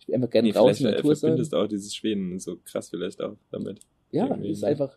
Ich 0.00 0.08
will 0.08 0.14
einfach 0.14 0.30
gerne 0.30 0.48
nee, 0.48 0.52
draußen 0.52 0.86
in 0.86 0.90
der 0.90 0.92
äh, 0.92 0.96
Natur 0.96 1.14
sein. 1.14 1.28
verbindest 1.28 1.54
auch 1.54 1.66
dieses 1.66 1.94
Schweden 1.94 2.38
so 2.38 2.56
krass 2.64 2.88
vielleicht 2.88 3.20
auch 3.20 3.36
damit. 3.50 3.80
Ja, 4.10 4.26
irgendwie, 4.28 4.50
ist 4.50 4.64
einfach 4.64 4.96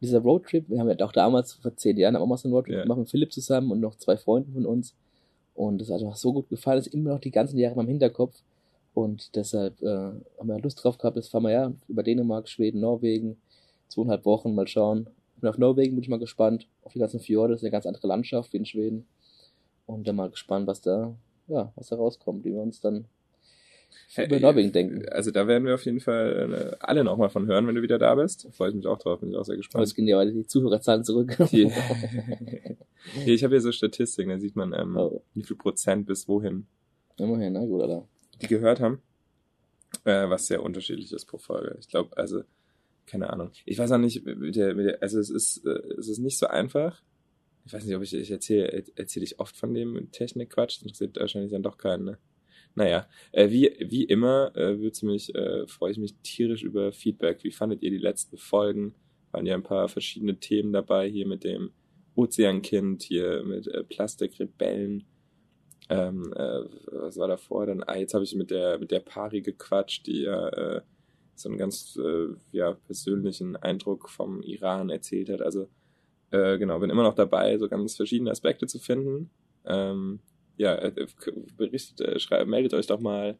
dieser 0.00 0.20
Roadtrip. 0.20 0.68
Wir 0.68 0.78
haben 0.78 0.88
ja 0.88 1.04
auch 1.04 1.12
damals 1.12 1.54
vor 1.54 1.76
zehn 1.76 1.96
Jahren 1.96 2.14
haben 2.14 2.22
wir 2.22 2.26
mal 2.26 2.36
so 2.36 2.46
einen 2.48 2.54
Roadtrip 2.54 2.74
Ja. 2.76 2.82
gemacht 2.82 2.98
mit 3.00 3.10
Philipp 3.10 3.32
zusammen 3.32 3.70
und 3.72 3.80
noch 3.80 3.96
zwei 3.96 4.16
Freunden 4.16 4.52
von 4.52 4.64
uns. 4.66 4.94
Und 5.54 5.80
das 5.80 5.90
hat 5.90 6.00
einfach 6.00 6.16
so 6.16 6.32
gut 6.32 6.48
gefallen, 6.48 6.78
das 6.78 6.86
ist 6.86 6.94
immer 6.94 7.10
noch 7.10 7.20
die 7.20 7.32
ganzen 7.32 7.58
Jahre 7.58 7.72
in 7.72 7.78
meinem 7.78 7.88
Hinterkopf. 7.88 8.40
Und 8.94 9.34
deshalb 9.34 9.82
äh, 9.82 9.86
haben 9.86 10.22
wir 10.44 10.58
Lust 10.60 10.82
drauf 10.82 10.98
gehabt, 10.98 11.16
jetzt 11.16 11.28
fahren 11.28 11.42
wir 11.42 11.50
ja 11.52 11.72
über 11.88 12.02
Dänemark, 12.04 12.48
Schweden, 12.48 12.80
Norwegen 12.80 13.36
zweieinhalb 13.88 14.24
Wochen, 14.24 14.54
mal 14.54 14.68
schauen. 14.68 15.08
Bin 15.40 15.48
auf 15.48 15.58
Norwegen, 15.58 15.94
bin 15.94 16.02
ich 16.02 16.08
mal 16.08 16.18
gespannt. 16.18 16.66
Auf 16.82 16.92
die 16.92 16.98
ganzen 16.98 17.20
Fjorde, 17.20 17.52
das 17.54 17.60
ist 17.60 17.64
eine 17.64 17.70
ganz 17.72 17.86
andere 17.86 18.06
Landschaft 18.06 18.52
wie 18.52 18.56
in 18.58 18.66
Schweden. 18.66 19.06
Und 19.86 20.06
dann 20.08 20.16
mal 20.16 20.30
gespannt, 20.30 20.66
was 20.66 20.80
da, 20.80 21.14
ja, 21.46 21.72
was 21.76 21.88
da 21.88 21.96
rauskommt, 21.96 22.44
wie 22.44 22.52
wir 22.52 22.60
uns 22.60 22.80
dann 22.80 23.06
über 24.16 24.38
Norwegen 24.40 24.70
denken. 24.72 25.08
Also 25.08 25.30
da 25.30 25.46
werden 25.46 25.64
wir 25.64 25.74
auf 25.74 25.84
jeden 25.84 26.00
Fall 26.00 26.52
äh, 26.52 26.76
alle 26.80 27.04
nochmal 27.04 27.30
von 27.30 27.46
hören, 27.46 27.66
wenn 27.66 27.74
du 27.74 27.82
wieder 27.82 27.98
da 27.98 28.14
bist. 28.14 28.44
Da 28.44 28.50
freue 28.50 28.70
ich 28.70 28.74
mich 28.74 28.86
auch 28.86 28.98
drauf, 28.98 29.20
bin 29.20 29.30
ich 29.30 29.36
auch 29.36 29.44
sehr 29.44 29.56
gespannt. 29.56 29.84
es 29.84 29.94
gehen 29.94 30.06
ja 30.08 30.22
die 30.24 30.46
Zuhörerzahlen 30.46 31.04
zurück. 31.04 31.36
Die, 31.52 33.32
ich 33.32 33.44
habe 33.44 33.54
hier 33.54 33.60
so 33.60 33.72
Statistiken, 33.72 34.30
da 34.30 34.38
sieht 34.38 34.56
man, 34.56 34.72
ähm, 34.74 34.96
Oh. 34.96 35.22
wie 35.34 35.42
viel 35.42 35.56
Prozent 35.56 36.06
bis 36.06 36.28
wohin 36.28 36.66
Immerhin, 37.16 37.52
na 37.54 37.64
gut, 37.64 37.82
oder? 37.82 38.06
die 38.42 38.46
gehört 38.46 38.80
haben, 38.80 39.00
äh, 40.04 40.28
was 40.28 40.46
sehr 40.46 40.62
unterschiedlich 40.62 41.12
ist 41.12 41.24
pro 41.26 41.38
Folge. 41.38 41.76
Ich 41.80 41.88
glaube, 41.88 42.16
also, 42.16 42.42
keine 43.08 43.30
Ahnung. 43.30 43.50
Ich 43.64 43.78
weiß 43.78 43.90
auch 43.92 43.98
nicht, 43.98 44.24
mit 44.24 44.56
der, 44.56 44.74
mit 44.74 44.86
der, 44.86 45.02
also 45.02 45.18
es 45.18 45.30
ist, 45.30 45.64
äh, 45.64 45.80
es 45.98 46.08
ist 46.08 46.18
nicht 46.18 46.38
so 46.38 46.46
einfach. 46.46 47.02
Ich 47.64 47.72
weiß 47.72 47.84
nicht, 47.84 47.96
ob 47.96 48.02
ich, 48.02 48.14
ich 48.14 48.30
erzähle, 48.30 48.84
erzähle 48.96 49.24
ich 49.24 49.40
oft 49.40 49.56
von 49.56 49.74
dem 49.74 50.10
Technikquatsch, 50.12 50.82
interessiert 50.82 51.18
wahrscheinlich 51.18 51.52
dann 51.52 51.62
doch 51.62 51.78
keinen, 51.78 52.04
ne? 52.04 52.18
Naja, 52.74 53.08
äh, 53.32 53.50
wie, 53.50 53.74
wie 53.80 54.04
immer 54.04 54.56
äh, 54.56 54.78
wird's 54.80 55.02
mich, 55.02 55.34
äh, 55.34 55.66
freue 55.66 55.90
ich 55.90 55.98
mich 55.98 56.14
tierisch 56.22 56.62
über 56.62 56.92
Feedback. 56.92 57.42
Wie 57.42 57.50
fandet 57.50 57.82
ihr 57.82 57.90
die 57.90 57.98
letzten 57.98 58.36
Folgen? 58.36 58.94
Waren 59.32 59.46
ja 59.46 59.54
ein 59.54 59.64
paar 59.64 59.88
verschiedene 59.88 60.38
Themen 60.38 60.72
dabei, 60.72 61.08
hier 61.08 61.26
mit 61.26 61.44
dem 61.44 61.72
Ozeankind, 62.14 63.02
hier 63.02 63.42
mit 63.42 63.66
äh, 63.66 63.82
Plastikrebellen. 63.84 65.04
Ähm, 65.88 66.32
äh, 66.36 66.60
was 66.92 67.16
war 67.16 67.28
davor? 67.28 67.66
Dann, 67.66 67.82
ah, 67.82 67.96
jetzt 67.96 68.14
habe 68.14 68.24
ich 68.24 68.34
mit 68.34 68.50
der 68.50 68.78
mit 68.78 68.90
der 68.90 69.00
Pari 69.00 69.40
gequatscht, 69.40 70.06
die 70.06 70.22
ja 70.22 70.48
äh, 70.48 70.80
so 71.38 71.48
einen 71.48 71.58
ganz 71.58 71.98
äh, 72.02 72.28
ja, 72.52 72.72
persönlichen 72.72 73.56
Eindruck 73.56 74.08
vom 74.08 74.42
Iran 74.42 74.90
erzählt 74.90 75.28
hat. 75.28 75.42
Also 75.42 75.68
äh, 76.30 76.58
genau, 76.58 76.78
bin 76.78 76.90
immer 76.90 77.02
noch 77.02 77.14
dabei, 77.14 77.56
so 77.58 77.68
ganz 77.68 77.96
verschiedene 77.96 78.30
Aspekte 78.30 78.66
zu 78.66 78.78
finden. 78.78 79.30
Ähm, 79.64 80.20
ja, 80.56 80.74
äh, 80.74 81.06
berichtet, 81.56 82.00
äh, 82.00 82.18
schreibt, 82.18 82.48
meldet 82.48 82.74
euch 82.74 82.86
doch 82.86 83.00
mal, 83.00 83.38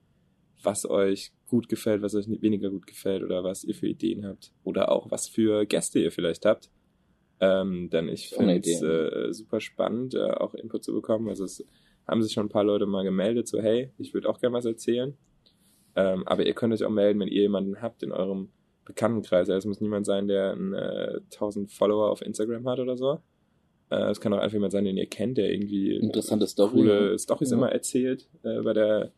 was 0.63 0.89
euch 0.89 1.33
gut 1.49 1.69
gefällt, 1.69 2.03
was 2.03 2.15
euch 2.15 2.27
weniger 2.29 2.71
gut 2.71 2.87
gefällt 2.87 3.23
oder 3.23 3.45
was 3.45 3.65
ihr 3.65 3.75
für 3.75 3.89
Ideen 3.89 4.27
habt. 4.27 4.53
Oder 4.65 4.91
auch 4.91 5.11
was 5.11 5.29
für 5.29 5.67
Gäste 5.67 6.01
ihr 6.01 6.13
vielleicht 6.13 6.47
habt. 6.47 6.71
Ähm, 7.41 7.89
denn 7.91 8.09
ich 8.09 8.31
finde 8.31 8.59
es 8.59 8.83
Idee. 8.83 8.87
äh, 8.87 9.33
super 9.33 9.61
spannend, 9.61 10.15
äh, 10.15 10.31
auch 10.31 10.55
Input 10.55 10.83
zu 10.83 10.93
bekommen. 10.93 11.29
Also 11.29 11.45
es 11.45 11.65
haben 12.07 12.23
sich 12.23 12.33
schon 12.33 12.47
ein 12.47 12.51
paar 12.51 12.65
Leute 12.65 12.87
mal 12.87 13.05
gemeldet, 13.05 13.47
so 13.47 13.61
hey, 13.61 13.93
ich 13.99 14.15
würde 14.15 14.29
auch 14.29 14.41
gerne 14.41 14.57
was 14.57 14.65
erzählen. 14.65 15.17
Ähm, 15.99 16.23
aber 16.27 16.47
ihr 16.47 16.55
könnt 16.55 16.73
euch 16.73 16.85
auch 16.85 16.91
melden, 16.91 17.19
wenn 17.19 17.29
ihr 17.29 17.43
jemanden 17.43 17.83
habt 17.83 18.05
in 18.05 18.13
eurem 18.13 18.51
Bekanntenkreis. 18.85 19.51
Also 19.51 19.59
es 19.59 19.65
muss 19.67 19.81
niemand 19.81 20.07
sein, 20.07 20.29
der 20.29 20.53
ein, 20.53 20.73
äh, 20.73 21.21
1000 21.33 21.73
Follower 21.73 22.09
auf 22.11 22.23
Instagram 22.23 22.69
hat 22.69 22.79
oder 22.79 22.97
so. 22.97 23.19
Äh, 23.91 24.11
es 24.11 24.21
kann 24.21 24.33
auch 24.33 24.39
einfach 24.39 24.55
jemand 24.55 24.73
sein, 24.73 24.85
den 24.85 24.97
ihr 24.97 25.07
kennt, 25.07 25.39
der 25.39 25.51
irgendwie 25.51 25.97
Interessante 25.97 26.47
Story. 26.47 26.71
coole 26.73 27.11
ja. 27.13 27.19
Storys 27.19 27.51
Ja. 27.51 27.57
immer 27.57 27.73
erzählt 27.73 28.29
äh, 28.45 28.61
bei 28.63 28.73
der 28.75 29.13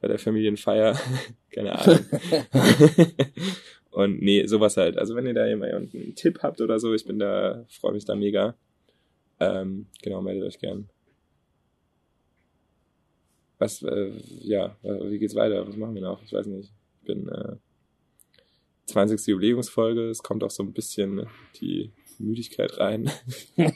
bei 0.00 0.08
der 0.08 0.18
Familienfeier. 0.18 0.98
Keine 1.50 1.78
Ahnung. 1.78 1.98
Und 3.90 4.20
nee, 4.22 4.46
sowas 4.46 4.76
halt. 4.76 4.96
Also 4.98 5.14
wenn 5.14 5.26
ihr 5.26 5.34
da 5.34 5.46
jemanden 5.46 5.96
einen 5.96 6.14
Tipp 6.16 6.40
habt 6.42 6.60
oder 6.60 6.80
so, 6.80 6.92
ich 6.94 7.04
bin 7.04 7.18
da, 7.18 7.64
freue 7.68 7.92
mich 7.92 8.04
da 8.04 8.16
mega. 8.16 8.56
Ähm, 9.38 9.86
genau, 10.02 10.22
meldet 10.22 10.44
euch 10.48 10.58
gern. 10.58 10.88
Was, 13.60 13.82
äh, 13.82 14.10
ja, 14.40 14.76
äh, 14.82 15.10
wie 15.10 15.18
geht's 15.20 15.34
weiter? 15.36 15.66
Was 15.68 15.76
machen 15.76 15.94
wir 15.94 16.02
noch? 16.02 16.20
Ich 16.24 16.32
weiß 16.32 16.46
nicht. 16.46 16.72
Ich 17.02 17.06
bin 17.06 17.28
äh, 17.28 17.52
20. 18.86 19.24
Jubiläumsfolge, 19.28 20.08
es 20.10 20.22
kommt 20.22 20.42
auch 20.42 20.50
so 20.50 20.62
ein 20.64 20.72
bisschen 20.72 21.26
die 21.60 21.92
Müdigkeit 22.18 22.76
rein. 22.78 23.10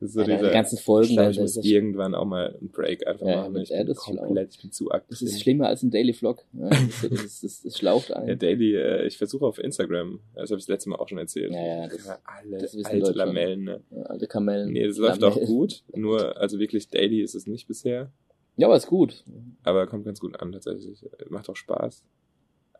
So 0.00 0.20
Ja, 0.20 0.26
die 0.26 0.32
dieser, 0.36 0.50
ganzen 0.52 0.78
Folgen, 0.78 1.08
glaube, 1.14 1.24
da- 1.24 1.30
ich 1.32 1.38
muss 1.40 1.56
irgendwann 1.56 2.14
auch 2.14 2.24
mal 2.24 2.54
einen 2.54 2.68
Break 2.70 3.04
einfach 3.08 3.26
Ja, 3.26 3.36
machen. 3.48 3.56
Ich 3.56 3.70
ja, 3.70 3.78
bin 3.78 3.86
das 3.88 3.98
ist 3.98 4.04
schlau. 4.04 4.22
komplett, 4.26 4.54
ich 4.54 4.60
bin 4.62 4.70
zu 4.70 4.92
aktiv. 4.92 5.08
Das 5.18 5.22
ist 5.22 5.40
schlimmer 5.42 5.66
als 5.66 5.82
ein 5.82 5.90
Daily 5.90 6.12
Vlog. 6.12 6.44
Ja, 6.52 6.68
das, 6.70 6.80
ist, 7.02 7.02
das, 7.12 7.40
das, 7.40 7.62
das 7.62 7.78
schlaucht 7.78 8.10
Ja, 8.10 8.16
einen. 8.16 8.38
Daily, 8.38 8.76
äh, 8.76 9.06
ich 9.08 9.18
versuche 9.18 9.44
auf 9.44 9.58
Instagram, 9.58 10.20
das 10.36 10.50
habe 10.50 10.60
ich 10.60 10.66
das 10.66 10.68
letzte 10.68 10.90
Mal 10.90 10.96
auch 10.96 11.08
schon 11.08 11.18
erzählt. 11.18 11.50
Ja, 11.52 11.66
ja, 11.66 11.88
das- 11.88 12.06
Ja, 12.06 12.18
alle 12.24 12.58
das 12.58 12.76
alte 12.84 12.98
Leute. 12.98 13.18
Lamellen, 13.18 13.64
ne? 13.64 13.80
Ja, 13.90 14.02
alte 14.02 14.28
Kamellen. 14.28 14.70
Nee, 14.72 14.86
das 14.86 14.98
läuft 14.98 15.24
auch 15.24 15.40
gut, 15.40 15.82
nur, 15.96 16.36
also 16.40 16.60
wirklich 16.60 16.88
Daily 16.90 17.20
ist 17.20 17.34
es 17.34 17.48
nicht 17.48 17.66
bisher, 17.66 18.12
Ja, 18.58 18.66
aber 18.66 18.76
ist 18.76 18.88
gut. 18.88 19.24
aber 19.62 19.86
kommt 19.86 20.04
ganz 20.04 20.20
gut 20.20 20.38
an 20.40 20.52
tatsächlich. 20.52 21.02
Macht 21.30 21.48
auch 21.48 21.56
Spaß. 21.56 22.04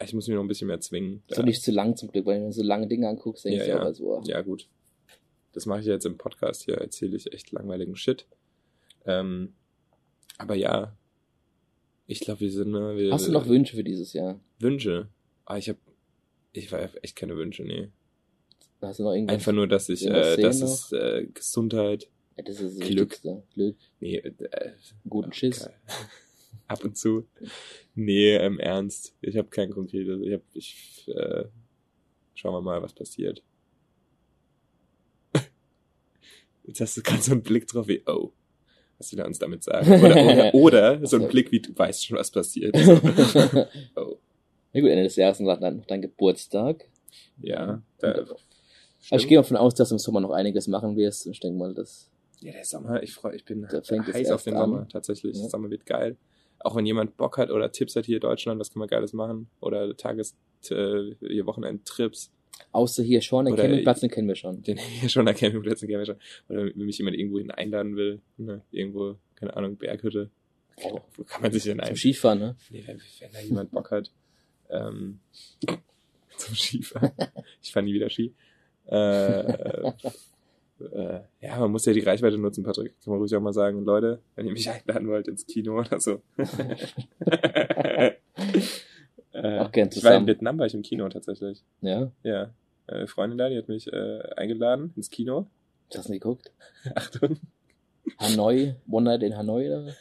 Ich 0.04 0.12
muss 0.12 0.26
mich 0.28 0.34
noch 0.34 0.42
ein 0.42 0.48
bisschen 0.48 0.66
mehr 0.68 0.80
zwingen. 0.80 1.22
Ist 1.28 1.38
doch 1.38 1.44
nicht 1.44 1.62
zu 1.62 1.70
lang 1.72 1.96
zum 1.96 2.10
Glück, 2.10 2.26
weil 2.26 2.36
wenn 2.36 2.46
du 2.46 2.52
so 2.52 2.62
lange 2.62 2.86
Dinge 2.88 3.08
anguckst, 3.08 3.44
denkst 3.44 3.58
Ja, 3.60 3.64
du 3.64 3.70
ja. 3.70 3.78
also, 3.78 4.18
oh, 4.18 4.22
Ja, 4.26 4.42
gut. 4.42 4.68
Das 5.52 5.66
mache 5.66 5.80
ich 5.80 5.86
jetzt 5.86 6.04
im 6.04 6.18
Podcast 6.18 6.64
hier, 6.64 6.74
erzähle 6.78 7.16
ich 7.16 7.32
echt 7.32 7.50
langweiligen 7.52 7.96
Shit. 7.96 8.26
Ähm, 9.06 9.54
aber 10.36 10.54
ja, 10.54 10.96
ich 12.06 12.20
glaube, 12.20 12.40
wir 12.40 12.50
sind, 12.50 12.70
ne, 12.72 12.96
wir, 12.96 13.12
Hast 13.12 13.26
du 13.28 13.32
noch 13.32 13.46
Wünsche 13.48 13.76
für 13.76 13.84
dieses 13.84 14.12
Jahr? 14.12 14.40
Wünsche? 14.58 15.08
Ah, 15.46 15.58
ich 15.58 15.68
habe, 15.68 15.78
ich 16.52 16.70
war 16.72 16.88
echt 17.02 17.16
keine 17.16 17.36
Wünsche, 17.36 17.62
nee. 17.62 17.88
Hast 18.80 18.98
du 18.98 19.04
noch 19.04 19.12
irgendwas? 19.12 19.34
Einfach 19.34 19.52
nur, 19.52 19.66
dass 19.66 19.88
ich, 19.88 20.06
äh, 20.06 20.34
sehen 20.34 20.42
das 20.42 20.60
noch? 20.60 20.68
ist 20.68 20.92
äh, 20.92 21.26
Gesundheit, 21.34 22.08
das 22.44 22.61
ist 22.61 22.79
das 22.81 22.88
Glück. 22.88 23.11
Wichtigste. 23.11 23.42
Glück. 23.55 23.77
nee, 24.01 24.16
äh, 24.16 24.72
Guten 25.09 25.33
Schiss. 25.33 25.61
geil. 25.64 25.74
Ab 26.66 26.85
und 26.85 26.96
zu. 26.98 27.27
Nee, 27.94 28.37
im 28.37 28.59
Ernst. 28.61 29.14
Ich 29.22 29.37
habe 29.37 29.48
kein 29.48 29.70
konkretes. 29.70 30.20
Ich 30.22 30.33
habe, 30.33 30.42
ich, 30.53 31.09
äh, 31.09 31.44
schauen 32.35 32.53
wir 32.55 32.61
mal, 32.61 32.83
was 32.83 32.92
passiert. 32.92 33.42
Jetzt 36.64 36.81
hast 36.81 36.96
du 36.96 37.03
gerade 37.03 37.22
so 37.22 37.33
einen 37.33 37.42
Blick 37.42 37.66
drauf 37.66 37.88
wie, 37.88 38.03
oh, 38.07 38.33
was 38.98 39.12
will 39.12 39.20
er 39.20 39.27
uns 39.27 39.38
damit 39.38 39.64
sagen? 39.64 39.90
Oder, 39.92 40.24
oder, 40.24 40.55
oder 41.01 41.07
so 41.07 41.16
ein 41.16 41.22
So. 41.22 41.29
Blick 41.29 41.51
wie, 41.53 41.61
du 41.61 41.77
weißt 41.77 42.05
schon, 42.07 42.18
was 42.18 42.31
passiert. 42.31 42.77
So, 42.77 42.92
oh, 43.96 44.18
Ja 44.72 44.81
gut, 44.81 44.90
Ende 44.90 45.05
des 45.05 45.16
Jahres 45.16 45.40
und 45.40 45.46
dann 45.46 45.77
noch 45.79 45.87
dein 45.87 46.03
Geburtstag. 46.03 46.85
ja. 47.40 47.83
Da, 47.98 48.12
Also 49.11 49.22
ich 49.24 49.29
gehe 49.29 49.38
davon 49.38 49.57
aus, 49.57 49.74
dass 49.74 49.88
du 49.88 49.94
im 49.94 49.98
Sommer 49.98 50.20
noch 50.20 50.33
einiges 50.33 50.66
machen 50.68 50.96
wirst. 50.96 51.27
Ich 51.27 51.40
denke 51.40 51.59
mal, 51.59 51.72
dass 51.72 52.11
Ja, 52.40 52.53
der 52.53 52.64
Sommer, 52.64 53.03
ich 53.03 53.12
freue, 53.14 53.37
ich 53.37 53.44
bin 53.44 53.66
heiß 53.66 54.31
auf 54.31 54.42
den 54.42 54.55
an. 54.55 54.61
Sommer, 54.61 54.88
tatsächlich. 54.88 55.37
Ja. 55.37 55.42
Der 55.42 55.51
Sommer 55.51 55.70
wird 55.70 55.87
geil. 55.87 56.16
Auch 56.61 56.77
wenn 56.77 56.87
jemand 56.87 57.16
Bock 57.16 57.38
hat 57.38 57.51
oder 57.51 57.70
Tipps 57.70 57.96
hat 57.96 58.07
hier 58.07 58.16
in 58.16 58.20
Deutschland, 58.20 58.61
was 58.61 58.70
kann 58.70 58.81
man 58.81 58.88
Geiles 58.88 59.12
machen? 59.12 59.48
Oder 59.61 59.96
Tages, 59.96 60.37
äh, 60.70 61.14
hier 61.20 61.46
Wochenendtrips, 61.46 62.33
außer 62.72 63.03
hier 63.03 63.20
schon, 63.20 63.44
den 63.44 63.57
Campingplatz, 63.57 64.01
den 64.01 64.11
kennen 64.11 64.29
wir 64.29 64.35
schon. 64.35 64.62
den 64.62 64.79
hier 65.01 65.09
schon 65.09 65.27
der 65.27 65.35
Campingplätze 65.35 65.87
kennen 65.87 66.01
wir 66.01 66.07
schon. 66.07 66.18
Oder 66.48 66.66
wenn 66.66 66.87
mich 66.87 66.98
jemand 66.98 67.16
irgendwo 67.16 67.38
hin 67.38 67.51
einladen 67.51 67.96
will, 67.96 68.20
ne? 68.37 68.62
irgendwo, 68.70 69.16
keine 69.35 69.57
Ahnung, 69.57 69.77
Berghütte. 69.77 70.31
Oh. 70.83 71.01
Wo 71.16 71.24
kann 71.24 71.42
man 71.42 71.53
sich 71.53 71.64
denn 71.64 71.79
Zum 71.79 71.88
ein? 71.88 71.96
Skifahren, 71.96 72.38
ne? 72.38 72.57
Nee, 72.70 72.85
wenn, 72.87 73.01
wenn 73.20 73.33
da 73.33 73.40
jemand 73.40 73.70
Bock 73.72 73.90
hat, 73.90 74.12
ähm, 74.70 75.20
zum 76.37 76.55
Skifahren. 76.55 77.12
Ich 77.62 77.72
fahre 77.72 77.85
nie 77.85 77.94
wieder 77.94 78.09
Ski. 78.09 78.35
Äh, 78.87 79.92
äh, 80.80 81.20
ja, 81.40 81.58
man 81.58 81.70
muss 81.72 81.84
ja 81.86 81.92
die 81.92 82.00
Reichweite 82.00 82.38
nutzen, 82.38 82.62
Patrick. 82.64 82.94
Kann 83.02 83.12
man 83.12 83.20
ruhig 83.20 83.34
auch 83.34 83.40
mal 83.40 83.52
sagen, 83.52 83.84
Leute, 83.84 84.20
wenn 84.36 84.46
ihr 84.46 84.52
mich 84.52 84.70
einladen 84.70 85.08
wollt 85.08 85.28
ins 85.28 85.46
Kino 85.46 85.78
oder 85.78 86.00
so. 86.00 86.20
äh, 89.32 89.58
Auch 89.58 89.72
gern 89.72 89.72
ich 89.72 89.72
war 89.72 89.86
in 89.86 89.90
zusammen. 89.90 90.26
Vietnam, 90.26 90.58
war 90.58 90.66
ich 90.66 90.74
im 90.74 90.82
Kino 90.82 91.08
tatsächlich. 91.08 91.62
Ja, 91.80 92.10
Ja. 92.22 92.52
Äh, 92.86 93.06
Freundin 93.06 93.36
da, 93.38 93.48
die 93.50 93.58
hat 93.58 93.68
mich 93.68 93.92
äh, 93.92 94.20
eingeladen 94.36 94.92
ins 94.96 95.10
Kino. 95.10 95.46
hast 95.94 96.08
du 96.08 96.12
nicht 96.12 96.22
geguckt? 96.22 96.52
Achtung, 96.94 97.38
Hanoi, 98.18 98.74
One 98.90 99.04
Night 99.10 99.22
in 99.22 99.36
Hanoi 99.36 99.66
oder? 99.68 99.86
was? 99.86 99.96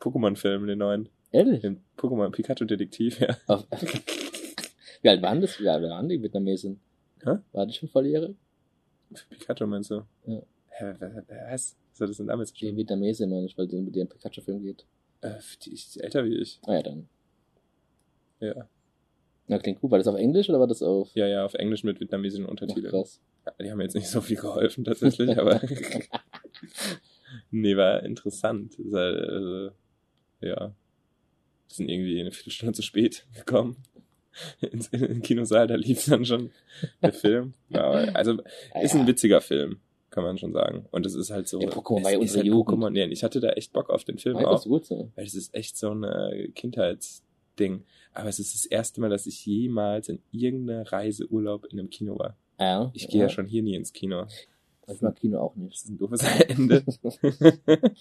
Pokémon-Film, 0.00 0.66
den 0.66 0.78
neuen. 0.78 1.08
Ehrlich? 1.32 1.60
Den 1.60 1.80
Pokémon 1.98 2.30
Pikachu-Detektiv, 2.30 3.20
ja. 3.20 3.36
Auf, 3.46 3.66
wie 5.02 5.08
alt 5.08 5.20
waren 5.22 5.40
das? 5.40 5.60
Wie 5.60 5.68
alt 5.68 5.82
waren 5.82 6.08
die 6.08 6.22
Vietnamesen? 6.22 6.80
Hä? 7.22 7.38
War 7.52 7.66
die 7.66 7.74
schon 7.74 7.88
volljährig? 7.88 8.36
Für 9.14 9.26
Pikachu 9.28 9.66
meinst 9.66 9.90
du? 9.90 10.02
Ja. 10.26 10.42
Hä, 10.68 10.94
was, 11.50 11.76
was? 11.92 12.00
Hat 12.00 12.08
das 12.08 12.16
denn 12.16 12.26
damit 12.26 12.48
zu 12.48 12.54
Die 12.54 12.68
tun? 12.68 12.76
Vietnamesen, 12.76 13.30
meine 13.30 13.46
ich, 13.46 13.56
weil 13.56 13.68
die 13.68 13.80
mit 13.80 13.94
dem 13.94 14.08
Pikachu-Film 14.08 14.62
geht. 14.62 14.84
Äh, 15.20 15.34
die 15.62 15.72
ist 15.72 15.96
älter 15.96 16.24
wie 16.24 16.36
ich. 16.36 16.58
Ah 16.66 16.74
ja, 16.74 16.82
dann. 16.82 17.08
Ja. 18.40 18.68
Na, 19.46 19.58
klingt 19.58 19.80
gut. 19.80 19.90
War 19.90 19.98
das 19.98 20.06
auf 20.08 20.16
Englisch 20.16 20.48
oder 20.48 20.58
war 20.60 20.66
das 20.66 20.82
auf 20.82 21.14
Ja, 21.14 21.26
ja, 21.26 21.44
auf 21.44 21.54
Englisch 21.54 21.84
mit 21.84 22.00
vietnamesischen 22.00 22.46
Ach, 22.46 22.50
Untertiteln. 22.50 22.90
krass? 22.90 23.20
Ja, 23.46 23.52
die 23.62 23.70
haben 23.70 23.78
mir 23.78 23.84
jetzt 23.84 23.94
nicht 23.94 24.08
so 24.08 24.20
viel 24.20 24.36
geholfen, 24.36 24.84
tatsächlich, 24.84 25.30
aber. 25.38 25.60
nee, 27.50 27.76
war 27.76 28.02
interessant. 28.02 28.76
Halt, 28.92 29.28
also, 29.28 29.70
ja. 30.40 30.74
Wir 31.68 31.74
sind 31.76 31.88
irgendwie 31.88 32.20
eine 32.20 32.32
Viertelstunde 32.32 32.72
zu 32.72 32.82
spät 32.82 33.26
gekommen. 33.34 33.76
Ins, 34.60 34.88
in 34.88 35.00
den 35.00 35.22
Kinosaal, 35.22 35.66
da 35.66 35.74
lief 35.76 36.04
dann 36.06 36.24
schon 36.24 36.50
der 37.02 37.12
Film. 37.24 37.54
Ja, 37.68 37.90
also, 37.90 38.32
Ja, 38.74 38.80
ist 38.82 38.94
ja. 38.94 39.00
ein 39.00 39.06
witziger 39.06 39.40
Film, 39.40 39.78
kann 40.10 40.24
man 40.24 40.38
schon 40.38 40.52
sagen. 40.52 40.86
Und 40.90 41.06
es 41.06 41.14
ist 41.14 41.30
halt 41.30 41.48
so. 41.48 41.60
Ja, 41.60 41.68
Pokémon 41.68 41.98
es 41.98 42.04
war 42.04 42.10
ja 42.12 42.18
ist 42.18 42.22
unsere 42.22 42.38
halt 42.40 42.46
Jugend. 42.46 42.78
Pokémon, 42.78 42.90
nee, 42.90 43.04
ich 43.06 43.22
hatte 43.24 43.40
da 43.40 43.50
echt 43.50 43.72
Bock 43.72 43.90
auf 43.90 44.04
den 44.04 44.18
Film 44.18 44.36
Ah, 44.36 44.44
auch. 44.46 44.52
das 44.52 44.62
ist 44.62 44.68
gut 44.68 44.84
so. 44.86 45.10
Weil 45.14 45.26
es 45.26 45.34
ist 45.34 45.54
echt 45.54 45.76
so 45.76 45.90
ein 45.90 46.04
äh, 46.04 46.48
Kindheitsding. 46.54 47.84
aber 48.12 48.28
es 48.28 48.38
ist 48.38 48.54
das 48.54 48.64
erste 48.66 49.00
Mal, 49.00 49.10
dass 49.10 49.26
ich 49.26 49.44
jemals 49.46 50.08
in 50.08 50.20
irgendeiner 50.30 50.90
Reiseurlaub 50.90 51.66
in 51.66 51.78
einem 51.78 51.90
Kino 51.90 52.18
war. 52.18 52.36
Ja. 52.58 52.90
Ich 52.94 53.08
gehe 53.08 53.22
ja. 53.22 53.28
schon 53.28 53.46
hier 53.46 53.62
nie 53.62 53.74
ins 53.74 53.92
Kino. 53.92 54.26
Ich 54.86 55.00
mag 55.00 55.16
Kino 55.16 55.40
auch 55.40 55.56
nicht. 55.56 55.72
Das 55.72 55.84
ist 55.84 55.88
ein 55.90 55.98
doofes 55.98 56.22
Ende. 56.48 56.84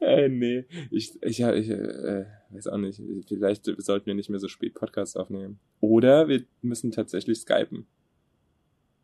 äh, 0.00 0.28
nee, 0.28 0.64
ich, 0.90 1.22
ich, 1.22 1.40
ich 1.40 1.68
äh, 1.70 2.24
weiß 2.54 2.68
auch 2.68 2.78
nicht. 2.78 3.02
Vielleicht 3.28 3.64
sollten 3.78 4.06
wir 4.06 4.14
nicht 4.14 4.30
mehr 4.30 4.40
so 4.40 4.48
spät 4.48 4.74
Podcasts 4.74 5.16
aufnehmen. 5.16 5.58
Oder 5.80 6.28
wir 6.28 6.44
müssen 6.62 6.90
tatsächlich 6.90 7.38
skypen. 7.38 7.86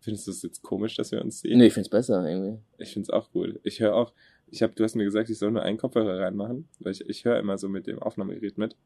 Findest 0.00 0.26
du 0.26 0.30
es 0.30 0.42
jetzt 0.42 0.62
komisch, 0.62 0.96
dass 0.96 1.12
wir 1.12 1.20
uns 1.22 1.40
sehen? 1.40 1.58
Nee, 1.58 1.66
ich 1.66 1.74
find's 1.74 1.90
besser 1.90 2.26
irgendwie. 2.26 2.58
Ich 2.78 2.92
find's 2.92 3.10
auch 3.10 3.30
gut. 3.32 3.60
Ich 3.64 3.80
höre 3.80 3.94
auch, 3.94 4.12
ich 4.50 4.62
hab, 4.62 4.74
du 4.74 4.82
hast 4.82 4.94
mir 4.94 5.04
gesagt, 5.04 5.28
ich 5.28 5.38
soll 5.38 5.50
nur 5.50 5.62
einen 5.62 5.76
Kopfhörer 5.76 6.20
reinmachen, 6.20 6.68
weil 6.78 6.92
ich, 6.92 7.08
ich 7.08 7.24
höre 7.24 7.38
immer 7.38 7.58
so 7.58 7.68
mit 7.68 7.86
dem 7.86 7.98
Aufnahmegerät 7.98 8.56
mit. 8.56 8.76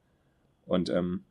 Und 0.66 0.90
ähm, 0.90 1.24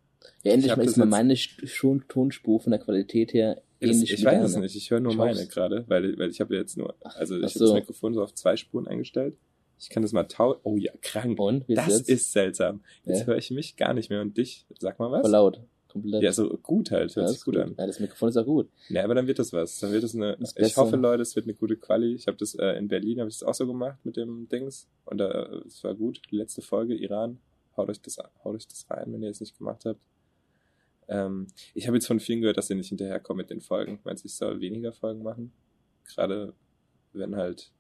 ja, 0.44 0.54
endlich 0.54 0.76
mal 0.76 0.86
ist 0.86 0.98
mal 0.98 1.06
meine 1.06 1.36
schon 1.36 2.08
Tonspur 2.08 2.62
von 2.62 2.72
der 2.72 2.80
Qualität 2.80 3.34
her 3.34 3.62
ähnlich. 3.82 4.12
Das, 4.12 4.20
ich 4.20 4.26
weiß 4.26 4.44
es 4.44 4.56
nicht, 4.56 4.76
ich 4.76 4.90
höre 4.90 5.02
nur 5.02 5.16
meine 5.16 5.46
gerade, 5.48 5.84
weil, 5.88 6.18
weil 6.18 6.30
ich 6.30 6.40
habe 6.40 6.56
jetzt 6.56 6.78
nur, 6.78 6.96
also 7.02 7.38
ich 7.38 7.54
so. 7.54 7.66
habe 7.66 7.74
das 7.76 7.82
Mikrofon 7.82 8.14
so 8.14 8.24
auf 8.24 8.34
zwei 8.34 8.56
Spuren 8.56 8.88
eingestellt. 8.88 9.38
Ich 9.84 9.90
kann 9.90 10.02
das 10.02 10.14
mal 10.14 10.24
tau. 10.24 10.60
Oh 10.64 10.78
ja, 10.78 10.94
krank. 11.02 11.38
Und? 11.40 11.68
Wie 11.68 11.76
das 11.76 11.90
ist, 11.90 12.10
ist 12.10 12.32
seltsam. 12.32 12.82
Jetzt 13.04 13.22
ja. 13.22 13.26
höre 13.28 13.38
ich 13.38 13.52
mich 13.52 13.76
gar 13.76 13.94
nicht 13.94 14.10
mehr 14.10 14.22
und 14.22 14.38
dich. 14.38 14.66
Sag 14.80 14.98
mal 14.98 15.12
was. 15.12 15.22
Voll 15.22 15.32
laut. 15.32 15.60
Komplett. 15.90 16.24
Ja, 16.24 16.32
so 16.32 16.58
gut 16.58 16.90
halt. 16.90 17.14
Hört 17.16 17.28
ja, 17.28 17.34
sich 17.34 17.44
gut, 17.44 17.56
gut, 17.56 17.64
an. 17.64 17.76
Ja, 17.78 17.86
das 17.86 18.00
Mikrofon 18.00 18.30
ist 18.30 18.38
auch 18.38 18.46
gut. 18.46 18.70
Ja, 18.88 19.04
aber 19.04 19.14
dann 19.14 19.28
wird 19.28 19.40
das 19.40 19.52
was. 19.52 19.80
Dann 19.80 19.92
wird 19.92 20.04
das 20.04 20.16
eine. 20.16 20.38
Das 20.40 20.56
ich 20.58 20.78
hoffe, 20.78 20.96
Leute, 20.96 21.22
es 21.22 21.36
wird 21.36 21.46
eine 21.46 21.54
gute 21.54 21.76
Quali. 21.76 22.14
Ich 22.14 22.28
habe 22.28 22.38
das 22.38 22.56
äh, 22.56 22.78
in 22.78 22.88
Berlin, 22.88 23.20
habe 23.20 23.30
ich 23.30 23.38
das 23.40 23.48
auch 23.48 23.54
so 23.54 23.68
gemacht 23.68 24.00
mit 24.06 24.16
dem 24.16 24.48
Dings. 24.48 24.88
Und 25.06 25.20
äh, 25.20 25.26
es 25.68 25.84
war 25.84 25.94
gut. 25.94 26.22
Die 26.32 26.38
letzte 26.38 26.62
Folge, 26.62 26.96
Iran. 26.96 27.40
Haut 27.76 27.90
euch 27.90 28.02
das, 28.02 28.18
haut 28.18 28.56
euch 28.56 28.68
das 28.68 28.90
rein, 28.90 29.12
wenn 29.12 29.22
ihr 29.22 29.32
es 29.32 29.42
nicht 29.42 29.58
gemacht 29.58 29.84
habt. 29.86 30.00
Ähm, 31.10 31.48
ich 31.74 31.88
habe 31.88 31.98
jetzt 31.98 32.08
von 32.08 32.20
vielen 32.20 32.42
gehört, 32.42 32.58
dass 32.58 32.70
ihr 32.70 32.76
nicht 32.76 32.90
hinterherkommt 32.90 33.38
mit 33.38 33.50
den 33.50 33.62
Folgen. 33.62 34.00
Meinst 34.04 34.24
du, 34.24 34.28
ich 34.28 34.36
soll 34.36 34.62
weniger 34.62 34.94
Folgen 34.94 35.24
machen? 35.24 35.52
Gerade 36.06 36.54
wenn 37.14 37.36
halt, 37.36 37.72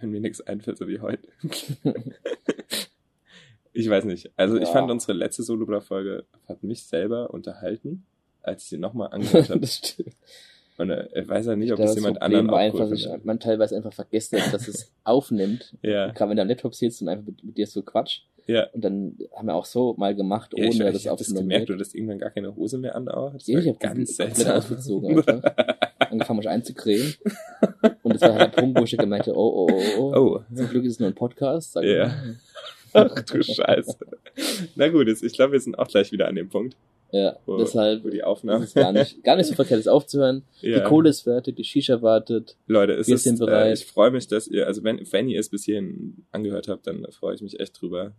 wenn 0.00 0.10
mir 0.10 0.20
nichts 0.20 0.40
einfällt, 0.40 0.78
so 0.78 0.88
wie 0.88 1.00
heute. 1.00 1.28
ich 3.72 3.88
weiß 3.88 4.04
nicht. 4.04 4.30
Also 4.36 4.56
ja. 4.56 4.62
ich 4.62 4.68
fand 4.68 4.90
unsere 4.90 5.12
letzte 5.12 5.42
Solo-Folge 5.42 6.24
hat 6.48 6.62
mich 6.62 6.84
selber 6.84 7.32
unterhalten, 7.32 8.04
als 8.42 8.64
ich 8.64 8.70
sie 8.70 8.78
nochmal 8.78 9.08
angehört 9.12 9.50
habe. 9.50 9.60
das 9.60 9.76
stimmt. 9.76 10.14
Und 10.80 10.88
äh, 10.88 11.08
ich 11.14 11.28
weiß 11.28 11.44
ja 11.44 11.56
nicht, 11.56 11.72
ob 11.72 11.78
das 11.78 11.94
jemand 11.94 12.22
anderen 12.22 12.48
auch 12.48 12.56
einfach, 12.56 12.90
ich, 12.90 13.06
man 13.22 13.38
teilweise 13.38 13.76
einfach 13.76 13.92
vergessen 13.92 14.40
hat, 14.40 14.54
dass 14.54 14.66
es 14.66 14.90
aufnimmt. 15.04 15.76
Ja. 15.82 16.10
Gerade 16.12 16.30
wenn 16.30 16.36
du 16.36 16.42
am 16.42 16.48
Laptop 16.48 16.74
sitzt 16.74 17.02
und 17.02 17.08
einfach 17.08 17.26
mit, 17.26 17.44
mit 17.44 17.58
dir 17.58 17.66
so 17.66 17.82
Quatsch. 17.82 18.22
Ja. 18.46 18.66
Und 18.72 18.82
dann 18.82 19.18
haben 19.36 19.46
wir 19.46 19.54
auch 19.54 19.66
so 19.66 19.94
mal 19.98 20.14
gemacht, 20.16 20.54
ohne 20.54 20.64
ja, 20.64 20.88
ich, 20.88 21.04
das 21.04 21.20
ich. 21.20 21.28
Ich 21.28 21.34
gemerkt, 21.34 21.68
du 21.68 21.74
hattest 21.74 21.94
irgendwann 21.94 22.18
gar 22.18 22.30
keine 22.30 22.56
Hose 22.56 22.78
mehr 22.78 22.94
an. 22.94 23.04
Das 23.04 23.46
ja, 23.46 23.58
ich 23.58 23.68
habe 23.68 23.78
ganz 23.78 24.16
komplett 24.16 24.48
ausgezogen. 24.48 25.22
Angefangen 25.98 26.38
mich 26.38 26.48
einzucremen. 26.48 27.14
Und 28.10 28.20
das 28.20 28.28
war 28.28 28.38
halt 28.38 28.56
der 28.56 28.60
Punkt, 28.60 28.78
wo 28.78 28.84
ich 28.84 28.96
gemerkt 28.96 29.28
habe, 29.28 29.38
oh, 29.38 29.68
oh, 29.70 29.82
oh, 29.98 30.12
oh. 30.16 30.40
Zum 30.52 30.68
Glück 30.68 30.84
ist 30.84 30.94
es 30.94 31.00
nur 31.00 31.08
ein 31.08 31.14
Podcast. 31.14 31.76
Ja. 31.76 31.82
Yeah. 31.82 32.14
Ach 32.92 33.14
du 33.22 33.40
Scheiße. 33.40 33.98
Na 34.74 34.88
gut, 34.88 35.06
ich 35.06 35.32
glaube, 35.32 35.52
wir 35.52 35.60
sind 35.60 35.78
auch 35.78 35.86
gleich 35.86 36.10
wieder 36.10 36.26
an 36.26 36.34
dem 36.34 36.48
Punkt. 36.48 36.76
Ja, 37.12 37.36
wo, 37.46 37.56
deshalb 37.56 38.04
wo 38.04 38.08
die 38.08 38.24
Aufnahme 38.24 38.64
ist 38.64 38.74
gar 38.74 38.92
nicht, 38.92 39.22
gar 39.24 39.36
nicht 39.36 39.46
so 39.46 39.54
verkehrt, 39.54 39.78
es 39.78 39.86
aufzuhören. 39.86 40.42
Ja. 40.60 40.78
Die 40.78 40.84
Kohle 40.84 41.10
ist 41.10 41.22
fertig, 41.22 41.54
die 41.54 41.64
Shisha 41.64 42.02
wartet. 42.02 42.56
Leute, 42.66 42.94
es 42.94 43.08
ist, 43.08 43.26
äh, 43.26 43.72
ich 43.72 43.86
freue 43.86 44.10
mich, 44.10 44.26
dass 44.26 44.48
ihr, 44.48 44.66
also 44.66 44.82
wenn, 44.82 45.00
wenn 45.12 45.28
ihr 45.28 45.38
es 45.38 45.48
bis 45.48 45.64
hierhin 45.64 46.24
angehört 46.32 46.66
habt, 46.66 46.86
dann 46.88 47.06
freue 47.12 47.34
ich 47.34 47.42
mich 47.42 47.60
echt 47.60 47.80
drüber. 47.80 48.12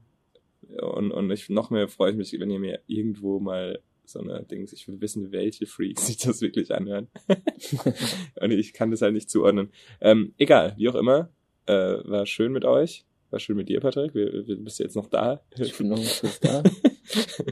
Und, 0.82 1.12
und 1.12 1.32
ich, 1.32 1.49
noch 1.49 1.69
mehr 1.69 1.89
freue 1.89 2.12
ich 2.12 2.17
mich, 2.17 2.38
wenn 2.39 2.49
ihr 2.49 2.60
mir 2.60 2.80
irgendwo 2.88 3.39
mal 3.39 3.80
so 4.12 4.19
eine 4.19 4.43
Dings, 4.43 4.74
ich 4.74 4.88
will 4.88 5.00
wissen, 5.02 5.32
welche 5.32 5.65
Freaks 5.65 6.08
sich 6.08 6.17
das 6.17 6.41
wirklich 6.41 6.74
anhören. 6.74 7.08
und 8.41 8.52
ich 8.52 8.74
kann 8.74 8.91
das 8.91 9.02
halt 9.02 9.13
nicht 9.13 9.30
zuordnen. 9.30 9.71
Ähm, 10.00 10.34
egal, 10.38 10.74
wie 10.78 10.89
auch 10.89 10.95
immer, 10.95 11.30
äh, 11.65 11.74
war 11.74 12.26
schön 12.26 12.52
mit 12.52 12.65
euch. 12.65 13.06
War 13.30 13.39
schön 13.39 13.56
mit 13.56 13.69
dir, 13.69 13.80
Patrick. 13.80 14.13
Wir, 14.13 14.45
wir 14.45 14.58
bist 14.58 14.80
du 14.80 14.84
jetzt 14.84 14.95
noch 14.95 15.08
da? 15.08 15.41
Ich 15.58 15.78
bin 15.78 15.88
noch 15.88 15.97
kurz 16.19 16.39
da. 16.39 16.63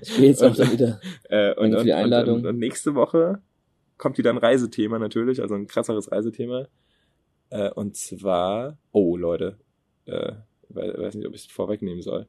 Ich 0.02 0.16
gehe 0.16 0.28
jetzt 0.28 0.44
auch 0.44 0.56
da 0.56 0.72
wieder. 0.72 1.02
Äh, 1.30 1.54
und, 1.56 1.76
und, 1.76 1.86
die 1.86 1.92
Einladung. 1.92 2.36
Und, 2.36 2.42
und, 2.42 2.50
und, 2.52 2.60
nächste 2.60 2.96
Woche 2.96 3.42
kommt 3.98 4.18
wieder 4.18 4.30
ein 4.30 4.38
Reisethema 4.38 4.98
natürlich, 5.00 5.42
also 5.42 5.56
ein 5.56 5.68
krasseres 5.68 6.12
Reisethema. 6.12 6.68
Äh, 7.50 7.72
und 7.72 7.98
zwar, 7.98 8.78
oh 8.92 9.18
Leute, 9.18 9.58
äh, 10.06 10.34
weiß, 10.70 10.98
weiß 10.98 11.16
nicht, 11.16 11.28
ob 11.28 11.36
ich 11.36 11.42
es 11.42 11.48
vorwegnehmen 11.48 12.02
soll. 12.02 12.28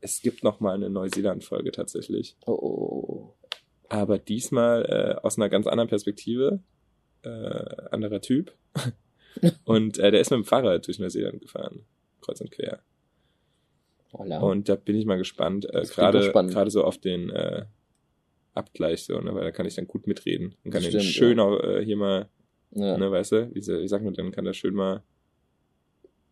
Es 0.00 0.20
gibt 0.20 0.44
noch 0.44 0.60
mal 0.60 0.74
eine 0.74 0.90
Neuseeland-Folge 0.90 1.72
tatsächlich. 1.72 2.36
Oh, 2.46 2.52
oh, 2.52 3.08
oh. 3.08 3.34
Aber 3.88 4.18
diesmal 4.18 4.84
äh, 4.84 5.20
aus 5.24 5.38
einer 5.38 5.48
ganz 5.48 5.66
anderen 5.66 5.88
Perspektive. 5.88 6.60
Äh, 7.22 7.28
anderer 7.90 8.20
Typ. 8.20 8.52
und 9.64 9.98
äh, 9.98 10.10
der 10.10 10.20
ist 10.20 10.30
mit 10.30 10.38
dem 10.38 10.44
Fahrrad 10.44 10.86
durch 10.86 10.98
Neuseeland 10.98 11.40
gefahren 11.40 11.84
kreuz 12.28 12.40
und 12.40 12.50
quer. 12.50 12.80
Voilà. 14.12 14.38
Und 14.38 14.68
da 14.68 14.76
bin 14.76 14.96
ich 14.96 15.06
mal 15.06 15.18
gespannt, 15.18 15.66
äh, 15.72 15.82
gerade 15.82 16.30
gerade 16.32 16.70
so 16.70 16.84
auf 16.84 16.98
den 16.98 17.30
äh, 17.30 17.64
Abgleich 18.54 19.04
so, 19.04 19.20
ne, 19.20 19.34
weil 19.34 19.44
da 19.44 19.50
kann 19.50 19.66
ich 19.66 19.74
dann 19.74 19.86
gut 19.86 20.06
mitreden 20.06 20.54
und 20.64 20.70
kann 20.70 20.82
den 20.82 21.00
schön 21.00 21.38
ja. 21.38 21.44
auch, 21.44 21.60
äh, 21.62 21.84
hier 21.84 21.96
mal, 21.96 22.28
ja. 22.70 22.96
ne, 22.96 23.10
weißt 23.10 23.32
du, 23.32 23.50
wie, 23.54 23.60
wie 23.60 23.88
sagt 23.88 24.04
man, 24.04 24.14
dann 24.14 24.32
kann 24.32 24.44
der 24.44 24.54
schön 24.54 24.74
mal 24.74 25.02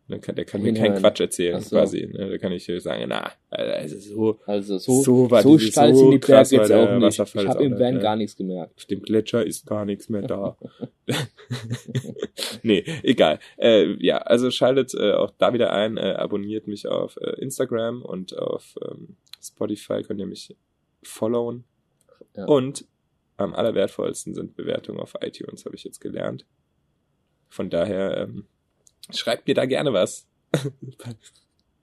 dann 0.07 0.21
kann, 0.21 0.35
der 0.35 0.45
kann 0.45 0.61
mir 0.61 0.73
keinen 0.73 0.99
Quatsch 0.99 1.19
erzählen, 1.19 1.59
so. 1.59 1.75
quasi. 1.75 2.07
Ne? 2.07 2.29
Da 2.29 2.37
kann 2.37 2.51
ich 2.53 2.71
sagen, 2.79 3.05
na, 3.09 3.31
also 3.49 3.99
so, 3.99 4.39
also 4.45 4.77
so, 4.77 5.01
so, 5.01 5.31
war 5.31 5.41
so 5.41 5.57
steil 5.59 5.93
so 5.93 6.01
sind 6.01 6.11
die 6.11 6.17
Berge 6.19 6.55
jetzt 6.55 6.71
auch 6.71 6.97
nicht. 6.97 7.19
Ich 7.19 7.47
habe 7.47 7.63
im 7.63 7.77
Van 7.77 7.95
ne? 7.95 7.99
gar 7.99 8.15
nichts 8.15 8.35
gemerkt. 8.37 8.73
Auf 8.77 8.85
dem 8.85 9.01
Gletscher 9.01 9.45
ist 9.45 9.65
gar 9.65 9.83
nichts 9.85 10.07
mehr 10.07 10.21
da. 10.21 10.57
nee, 12.63 12.85
egal. 13.03 13.39
Äh, 13.57 13.95
ja, 13.99 14.17
also 14.19 14.51
schaltet 14.51 14.93
äh, 14.93 15.13
auch 15.13 15.31
da 15.37 15.53
wieder 15.53 15.73
ein, 15.73 15.97
äh, 15.97 16.15
abonniert 16.17 16.67
mich 16.67 16.87
auf 16.87 17.17
äh, 17.17 17.41
Instagram 17.41 18.01
und 18.01 18.37
auf 18.37 18.75
ähm, 18.89 19.17
Spotify 19.41 20.03
könnt 20.03 20.19
ihr 20.19 20.25
mich 20.25 20.55
followen. 21.03 21.63
Ja. 22.35 22.45
Und 22.45 22.85
am 23.37 23.53
allerwertvollsten 23.53 24.33
sind 24.33 24.55
Bewertungen 24.55 24.99
auf 24.99 25.13
iTunes, 25.21 25.65
habe 25.65 25.75
ich 25.75 25.83
jetzt 25.83 26.01
gelernt. 26.01 26.45
Von 27.49 27.69
daher, 27.69 28.17
ähm, 28.17 28.45
Schreibt 29.13 29.47
mir 29.47 29.55
da 29.55 29.65
gerne 29.65 29.93
was. 29.93 30.25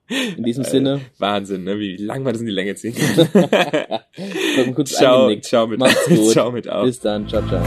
In 0.07 0.43
diesem 0.43 0.63
äh, 0.63 0.69
Sinne. 0.69 1.01
Wahnsinn, 1.17 1.63
ne? 1.63 1.79
wie 1.79 1.97
lang 1.97 2.23
man 2.23 2.33
das 2.33 2.41
in 2.41 2.47
die 2.47 2.53
Länge 2.53 2.75
ziehen 2.75 2.95
kann. 2.95 4.85
ciao, 4.85 5.35
ciao 5.39 5.67
mit, 5.67 5.79
Macht's 5.79 6.05
gut. 6.07 6.31
ciao 6.31 6.51
mit 6.51 6.69
auf. 6.69 6.85
Bis 6.85 6.99
dann, 6.99 7.27
ciao, 7.27 7.41
ciao. 7.47 7.63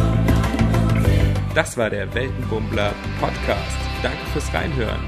Das 1.54 1.76
war 1.76 1.90
der 1.90 2.14
Weltenbummler 2.14 2.94
Podcast. 3.20 3.76
Danke 4.02 4.24
fürs 4.32 4.54
Reinhören. 4.54 5.00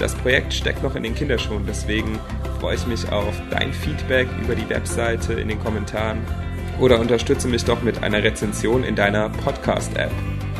Das 0.00 0.16
Projekt 0.16 0.52
steckt 0.52 0.82
noch 0.82 0.96
in 0.96 1.04
den 1.04 1.14
Kinderschuhen, 1.14 1.64
deswegen 1.68 2.18
freue 2.58 2.74
ich 2.74 2.86
mich 2.86 3.08
auf 3.12 3.40
dein 3.50 3.72
Feedback 3.72 4.26
über 4.42 4.56
die 4.56 4.68
Webseite 4.68 5.34
in 5.34 5.46
den 5.46 5.60
Kommentaren 5.60 6.18
oder 6.80 6.98
unterstütze 6.98 7.46
mich 7.46 7.64
doch 7.64 7.82
mit 7.82 8.02
einer 8.02 8.22
Rezension 8.24 8.82
in 8.82 8.96
deiner 8.96 9.28
Podcast-App. 9.30 10.10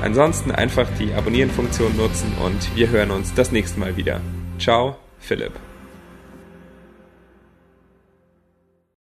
Ansonsten 0.04 0.50
einfach 0.50 0.86
die 0.98 1.14
Abonnieren-Funktion 1.14 1.96
nutzen 1.96 2.30
und 2.44 2.76
wir 2.76 2.90
hören 2.90 3.10
uns 3.10 3.32
das 3.32 3.52
nächste 3.52 3.80
Mal 3.80 3.96
wieder. 3.96 4.20
Ciao, 4.58 4.96
Philipp. 5.18 5.52